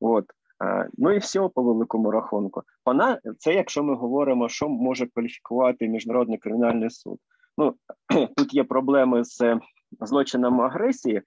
[0.00, 0.24] От.
[0.64, 2.62] Е, ну і все по великому рахунку.
[2.84, 7.18] Пана це якщо ми говоримо, що може кваліфікувати міжнародний кримінальний суд.
[7.58, 7.74] Ну
[8.36, 9.58] тут є проблеми з
[10.00, 11.22] злочином агресії.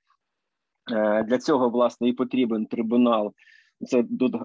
[0.92, 3.34] Е, для цього власне і потрібен трибунал
[3.88, 4.36] це тут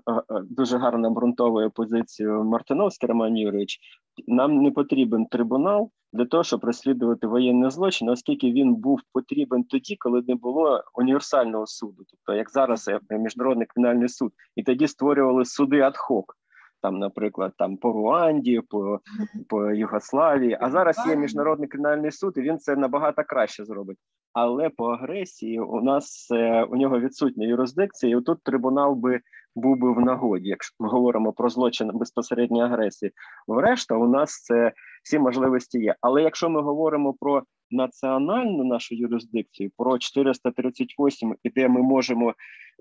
[0.50, 3.78] дуже гарно обґрунтовує позицію Мартиновський Роман Юрійович.
[4.26, 9.96] Нам не потрібен трибунал для того, щоб розслідувати воєнний злочин, оскільки він був потрібен тоді,
[9.96, 15.80] коли не було універсального суду, тобто як зараз міжнародний кримінальний суд, і тоді створювали суди
[15.80, 16.36] адхок
[16.82, 19.00] там, наприклад, там по Руанді, по
[19.48, 20.58] по Югославії.
[20.60, 23.98] А зараз є міжнародний кримінальний суд, і він це набагато краще зробить.
[24.32, 29.20] Але по агресії у нас е, у нього відсутня юрисдикція, і тут трибунал би
[29.54, 33.12] був би в нагоді, якщо ми говоримо про злочин безпосередньої агресії.
[33.48, 34.72] Врешта у нас це
[35.04, 35.94] всі можливості є.
[36.00, 42.34] Але якщо ми говоримо про національну нашу юрисдикцію, про 438, і де ми можемо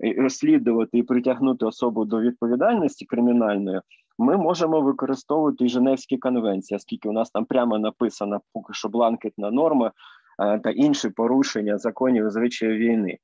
[0.04, 3.80] е, розслідувати і притягнути особу до відповідальності кримінальної,
[4.18, 9.50] ми можемо використовувати і Женевські конвенції, оскільки у нас там прямо написана поки що бланкетна
[9.50, 9.92] норма
[10.42, 13.18] е, та інші порушення законів звичаї війни.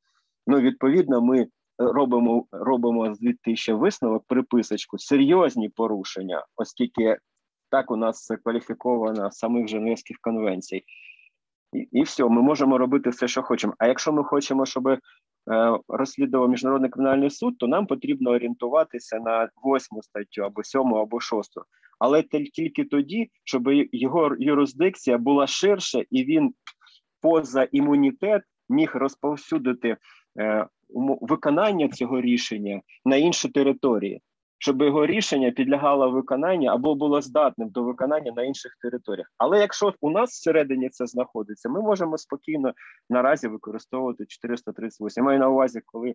[0.46, 1.46] Ну, відповідно, ми
[1.78, 7.18] робимо робимо звідти ще висновок, приписочку, серйозні порушення, оскільки
[7.70, 10.84] так у нас це кваліфіковано самих Женевських конвенцій.
[11.72, 13.74] І і все, ми можемо робити все, що хочемо.
[13.78, 14.98] А якщо ми хочемо, щоб е,
[15.88, 21.62] розслідував міжнародний кримінальний суд, то нам потрібно орієнтуватися на восьму статтю або сьому, або шосту.
[21.98, 23.62] Але тільки тоді, щоб
[23.92, 26.54] його юрисдикція була ширша, і він
[27.20, 29.96] поза імунітет міг розповсюдити
[30.38, 30.66] е,
[31.20, 34.20] виконання цього рішення на інші території
[34.62, 39.32] щоб його рішення підлягало виконанню або було здатним до виконання на інших територіях.
[39.38, 42.72] Але якщо у нас всередині це знаходиться, ми можемо спокійно
[43.10, 45.24] наразі використовувати 438.
[45.24, 46.14] Маю на увазі, коли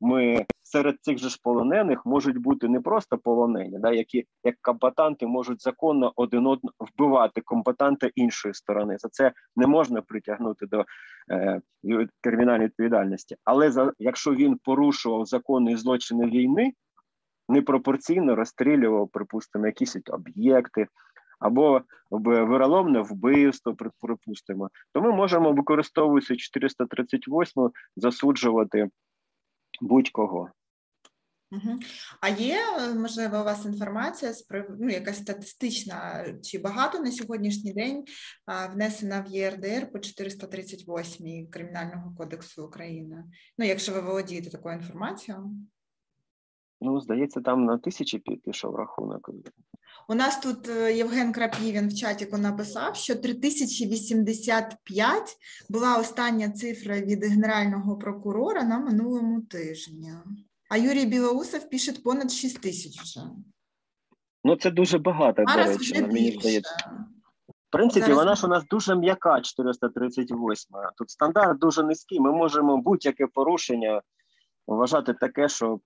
[0.00, 5.26] ми серед цих же ж полонених можуть бути не просто полонені, да, які як комбатанти
[5.26, 8.96] можуть законно один одного вбивати комбатанта іншої сторони.
[8.98, 10.84] За це не можна притягнути до
[11.30, 11.60] е,
[12.20, 13.36] кримінальної відповідальності.
[13.44, 16.72] Але за якщо він порушував закони злочини війни
[17.48, 20.86] непропорційно розстрілював, припустимо, якісь об'єкти
[21.38, 28.88] або вироломне вбивство, припустимо, то ми можемо, використовуючи 438, засуджувати
[29.80, 30.50] будь-кого.
[32.20, 32.58] А є
[32.94, 34.46] можливо у вас інформація з
[34.78, 38.04] ну, якась статистична, чи багато на сьогоднішній день
[38.72, 43.24] внесена в ЄРДР по 438 Кримінального кодексу України?
[43.58, 45.44] Ну, якщо ви володієте такою інформацією?
[46.80, 49.30] Ну, здається, там на тисячі пішов рахунок.
[50.08, 55.36] У нас тут е, Євген Крапівін в чаті написав, що 3085
[55.68, 60.12] була остання цифра від генерального прокурора на минулому тижні.
[60.70, 63.20] А Юрій Білоусов пише понад 6 тисяч вже.
[64.44, 66.76] Ну, це дуже багато, до речі, мені здається.
[67.48, 68.18] В принципі, Зараз...
[68.18, 70.76] вона ж у нас дуже м'яка, 438.
[70.96, 72.20] Тут стандарт дуже низький.
[72.20, 74.02] Ми можемо будь-яке порушення
[74.66, 75.80] вважати таке, що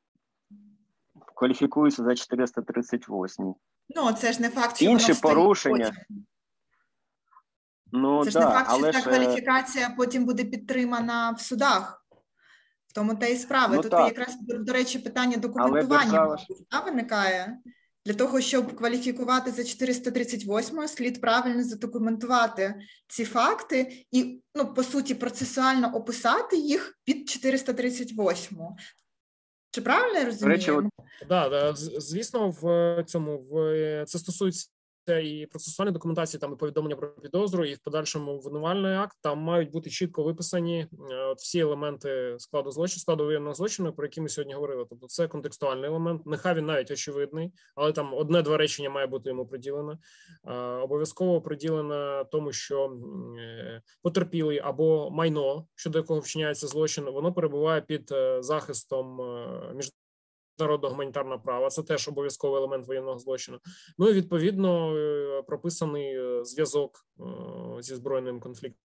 [1.40, 3.54] кваліфікуються за 438.
[3.96, 5.92] Ну, це ж не факт, що інші порушення.
[7.92, 12.06] Ну, Це ж да, не факт, що ця е, кваліфікація потім буде підтримана в судах.
[12.86, 13.76] В тому та і справи.
[13.76, 14.08] Ну, Тут так.
[14.08, 16.36] якраз, до речі, питання документування держава...
[16.84, 17.58] виникає.
[18.06, 22.74] Для того, щоб кваліфікувати за 438 слід правильно задокументувати
[23.08, 28.58] ці факти і, ну, по суті, процесуально описати їх під 438.
[29.70, 30.56] Чи правильно я розумію?
[30.56, 30.72] Речі,
[31.28, 34.68] да, да, звісно, в цьому в це стосується
[35.08, 39.70] і процесуальні документації, там і повідомлення про підозру, і в подальшому обвинувальний акт там мають
[39.70, 44.28] бути чітко виписані е, от всі елементи складу злочину, складу воєнного злочину, про які ми
[44.28, 44.86] сьогодні говорили.
[44.90, 46.26] Тобто, це контекстуальний елемент.
[46.26, 49.98] Нехай він навіть очевидний, але там одне-два речення має бути йому приділено.
[50.82, 52.98] Обов'язково приділено тому, що
[53.38, 59.20] е, потерпілий або майно, щодо якого вчиняється злочин, воно перебуває під е, захистом
[59.74, 59.90] між
[60.60, 61.68] міжнародного гуманітарного права.
[61.68, 63.58] Це теж обов'язковий елемент воєнного злочину.
[63.98, 67.24] Ну і відповідно е, прописаний е, зв'язок е,
[67.82, 68.80] зі збройним конфліктом.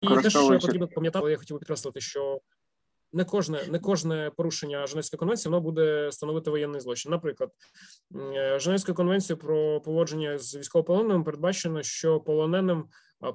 [0.00, 2.40] І те, що потрібно пам'ятати, я хотів підкреслити, що
[3.12, 7.10] не кожне не кожне порушення Женевської конвенції воно буде становити воєнний злочин.
[7.10, 7.50] Наприклад,
[8.56, 12.84] Женевською конвенцією про поводження з військовополоненим передбачено, що полоненим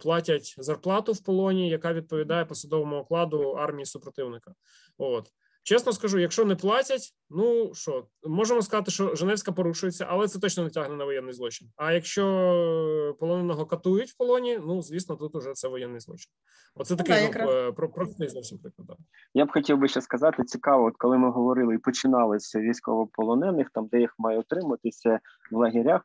[0.01, 4.53] платять зарплату в полоні, яка відповідає посадовому окладу армії супротивника.
[4.97, 5.31] От
[5.67, 10.63] Чесно скажу, якщо не платять, ну що можемо сказати, що Женевська порушується, але це точно
[10.63, 11.71] не тягне на воєнний злочин.
[11.75, 16.31] А якщо полоненого катують в полоні, ну звісно, тут уже це воєнний злочин.
[16.75, 17.51] Оце такий ну.
[17.51, 18.97] Е, про простий зовсім приклад.
[19.33, 23.69] Я б хотів би ще сказати, цікаво, от коли ми говорили і починали з військовополонених,
[23.73, 25.19] там де їх має отриматися
[25.51, 26.01] в лагерях.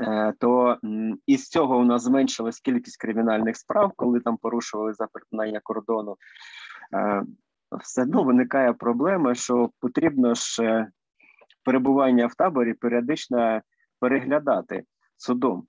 [0.00, 0.78] Е, то
[1.26, 6.16] із цього у нас зменшилась кількість кримінальних справ, коли там порушували за перетинання кордону.
[7.78, 10.86] Все одно виникає проблема, що потрібно ж
[11.64, 13.60] перебування в таборі періодично
[14.00, 14.84] переглядати
[15.16, 15.66] судом.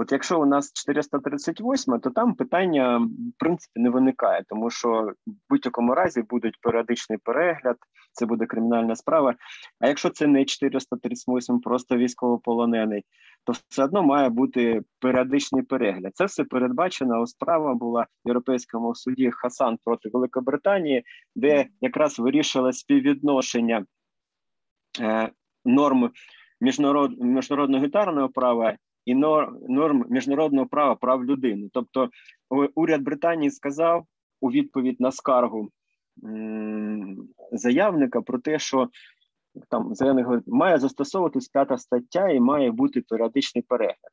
[0.00, 5.32] От якщо у нас 438, то там питання в принципі не виникає, тому що в
[5.48, 7.76] будь-якому разі будуть періодичний перегляд,
[8.12, 9.34] це буде кримінальна справа.
[9.80, 13.02] А якщо це не 438, просто військовополонений,
[13.44, 16.16] то все одно має бути періодичний перегляд.
[16.16, 17.26] Це все передбачено.
[17.26, 21.04] Справа була в європейському суді Хасан проти Великобританії,
[21.36, 23.84] де якраз вирішили співвідношення
[25.00, 25.30] е,
[25.64, 26.10] норм
[26.60, 28.76] міжнарод, міжнародного гітарного права
[29.08, 29.14] і
[29.68, 31.68] норм міжнародного права прав людини.
[31.72, 32.10] Тобто,
[32.74, 34.04] уряд Британії сказав
[34.40, 35.68] у відповідь на скаргу
[37.52, 38.88] заявника про те, що
[39.70, 44.12] там заявник говорить, має застосовуватись п'ята стаття і має бути періодичний перегляд.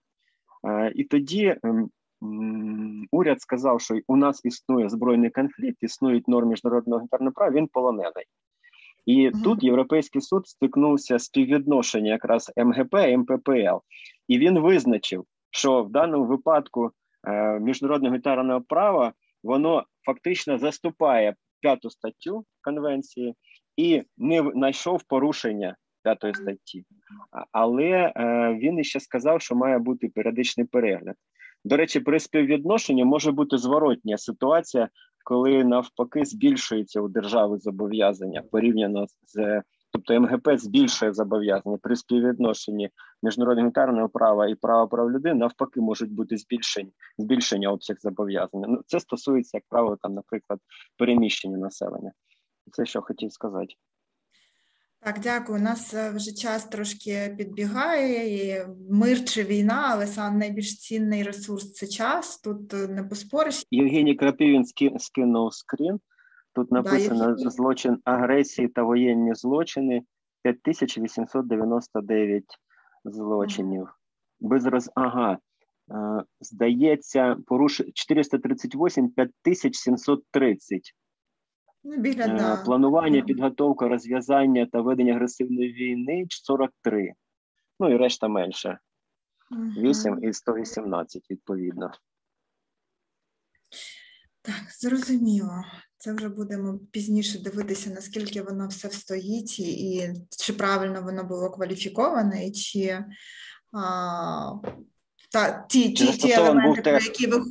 [0.67, 1.55] Е, і тоді
[3.11, 8.25] уряд сказав, що у нас існує збройний конфлікт, існують норми міжнародного гуманітарного права, він полонений.
[9.05, 9.43] І mm-hmm.
[9.43, 13.77] тут Європейський суд стикнувся з співвідношення якраз МГП і МППЛ,
[14.27, 16.91] і він визначив, що в даному випадку
[17.27, 19.13] е, міжнародного гуманітарного права
[19.43, 23.35] воно фактично заступає п'яту статтю конвенції
[23.77, 26.85] і не знайшов порушення п'ятої статті.
[27.51, 31.15] Але е, він іще сказав, що має бути періодичний перегляд.
[31.65, 34.89] До речі, при співвідношенні може бути зворотня ситуація,
[35.23, 39.61] коли навпаки збільшується у держави зобов'язання порівняно з
[39.95, 42.89] тобто МГП збільшує зобов'язання при співвідношенні
[43.23, 48.67] міжнародного гуманітарного права і права прав людини, навпаки, можуть бути збільшені збільшення обсяг зобов'язання.
[48.67, 50.59] Ну це стосується, як правило, там, наприклад,
[50.97, 52.11] переміщення населення.
[52.71, 53.73] Це що хотів сказати.
[54.99, 55.59] Так, дякую.
[55.59, 58.47] У нас е, вже час трошки підбігає.
[58.47, 62.37] і Мир чи війна, але сам найбільш цінний ресурс це час.
[62.41, 63.63] Тут е, не поспориш.
[63.71, 64.65] Євгеній Крапівін
[64.97, 65.99] скинув скрін.
[66.55, 70.03] Тут написано злочин агресії та воєнні злочини
[70.43, 72.43] 5899
[73.05, 73.81] злочинів.
[73.81, 73.93] Ага.
[74.39, 74.91] Без роз...
[74.95, 75.37] Ага.
[75.91, 80.93] Е, здається, поруш 438 5730.
[81.83, 82.63] Ну, біля, е, да.
[82.65, 87.13] Планування, підготовка, розв'язання та ведення агресивної війни 43.
[87.79, 88.79] Ну і решта менше.
[89.77, 91.91] 8 і 118, відповідно.
[94.41, 95.63] Так, зрозуміло.
[96.05, 102.45] Це вже будемо пізніше дивитися, наскільки воно все встоїть, і чи правильно воно було кваліфіковане,
[102.45, 103.05] і чи
[103.73, 104.51] а,
[105.31, 107.41] та ті ті, ті елементи, про які ви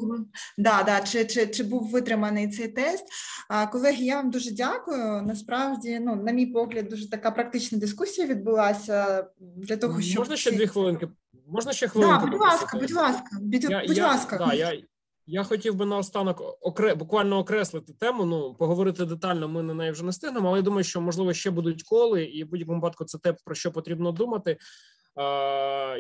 [0.59, 3.05] да, да, чи, чи, чи був витриманий цей тест.
[3.49, 5.23] А, Колеги, я вам дуже дякую.
[5.23, 10.51] Насправді, ну, на мій погляд, дуже така практична дискусія відбулася для того, щоб можна ще
[10.51, 11.09] дві хвилинки.
[11.49, 12.27] Можна ще хвилинку?
[12.27, 14.37] Да, будь ласка, будь ласка, будь, я, будь я, ласка.
[14.39, 14.83] Да, я,
[15.27, 18.25] я хотів би наостанок окре буквально окреслити тему.
[18.25, 19.49] Ну поговорити детально.
[19.49, 22.45] Ми на неї вже не стигнемо, але я думаю, що можливо ще будуть коли, і
[22.45, 24.59] в будь-якому випадку це те, про що потрібно думати.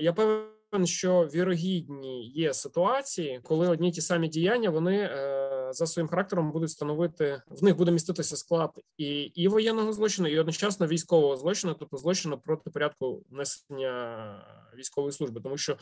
[0.01, 6.09] Я певен, що вірогідні є ситуації, коли одні ті самі діяння вони е, за своїм
[6.09, 11.37] характером будуть становити в них буде міститися склад і і воєнного злочину, і одночасно військового
[11.37, 14.47] злочину, тобто злочину проти порядку несення
[14.79, 15.77] військової служби, тому що.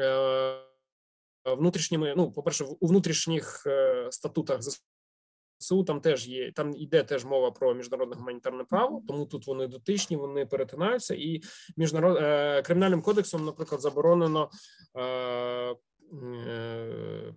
[0.00, 0.75] Е,
[1.54, 6.52] внутрішніми, ну, по перше, у внутрішніх е, статутах ЗСУ там теж є.
[6.52, 11.42] Там йде теж мова про міжнародне гуманітарне право, тому тут вони дотичні, вони перетинаються, і
[11.76, 14.50] міжнарод е, кримінальним кодексом, наприклад, заборонено.
[14.98, 15.74] Е,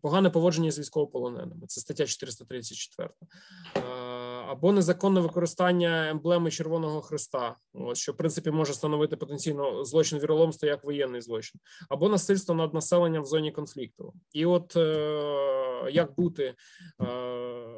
[0.01, 3.09] Погане поводження з військовополоненими, це стаття 434
[4.49, 7.55] або незаконне використання емблеми Червоного Христа,
[7.93, 13.23] що в принципі може становити потенційно злочин віроломства як воєнний злочин, або насильство над населенням
[13.23, 14.13] в зоні конфлікту.
[14.33, 16.55] І от е, як бути е,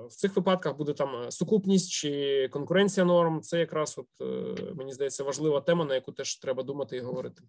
[0.09, 5.23] в цих випадках буде там сукупність чи конкуренція норм, це якраз от е, мені здається
[5.23, 7.43] важлива тема, на яку теж треба думати і говорити.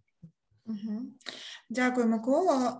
[1.70, 2.78] Дякую, Микола.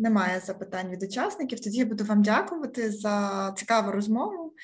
[0.00, 1.60] Немає запитань від учасників.
[1.60, 4.54] Тоді я буду вам дякувати за цікаву розмову.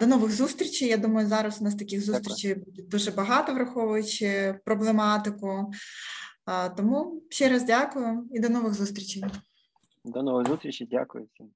[0.00, 0.88] До нових зустрічей.
[0.88, 5.72] Я думаю, зараз у нас таких зустрічей буде дуже багато, враховуючи проблематику.
[6.76, 9.24] Тому ще раз дякую і до нових зустрічей.
[10.04, 11.50] До нових зустрічей, дякую всім.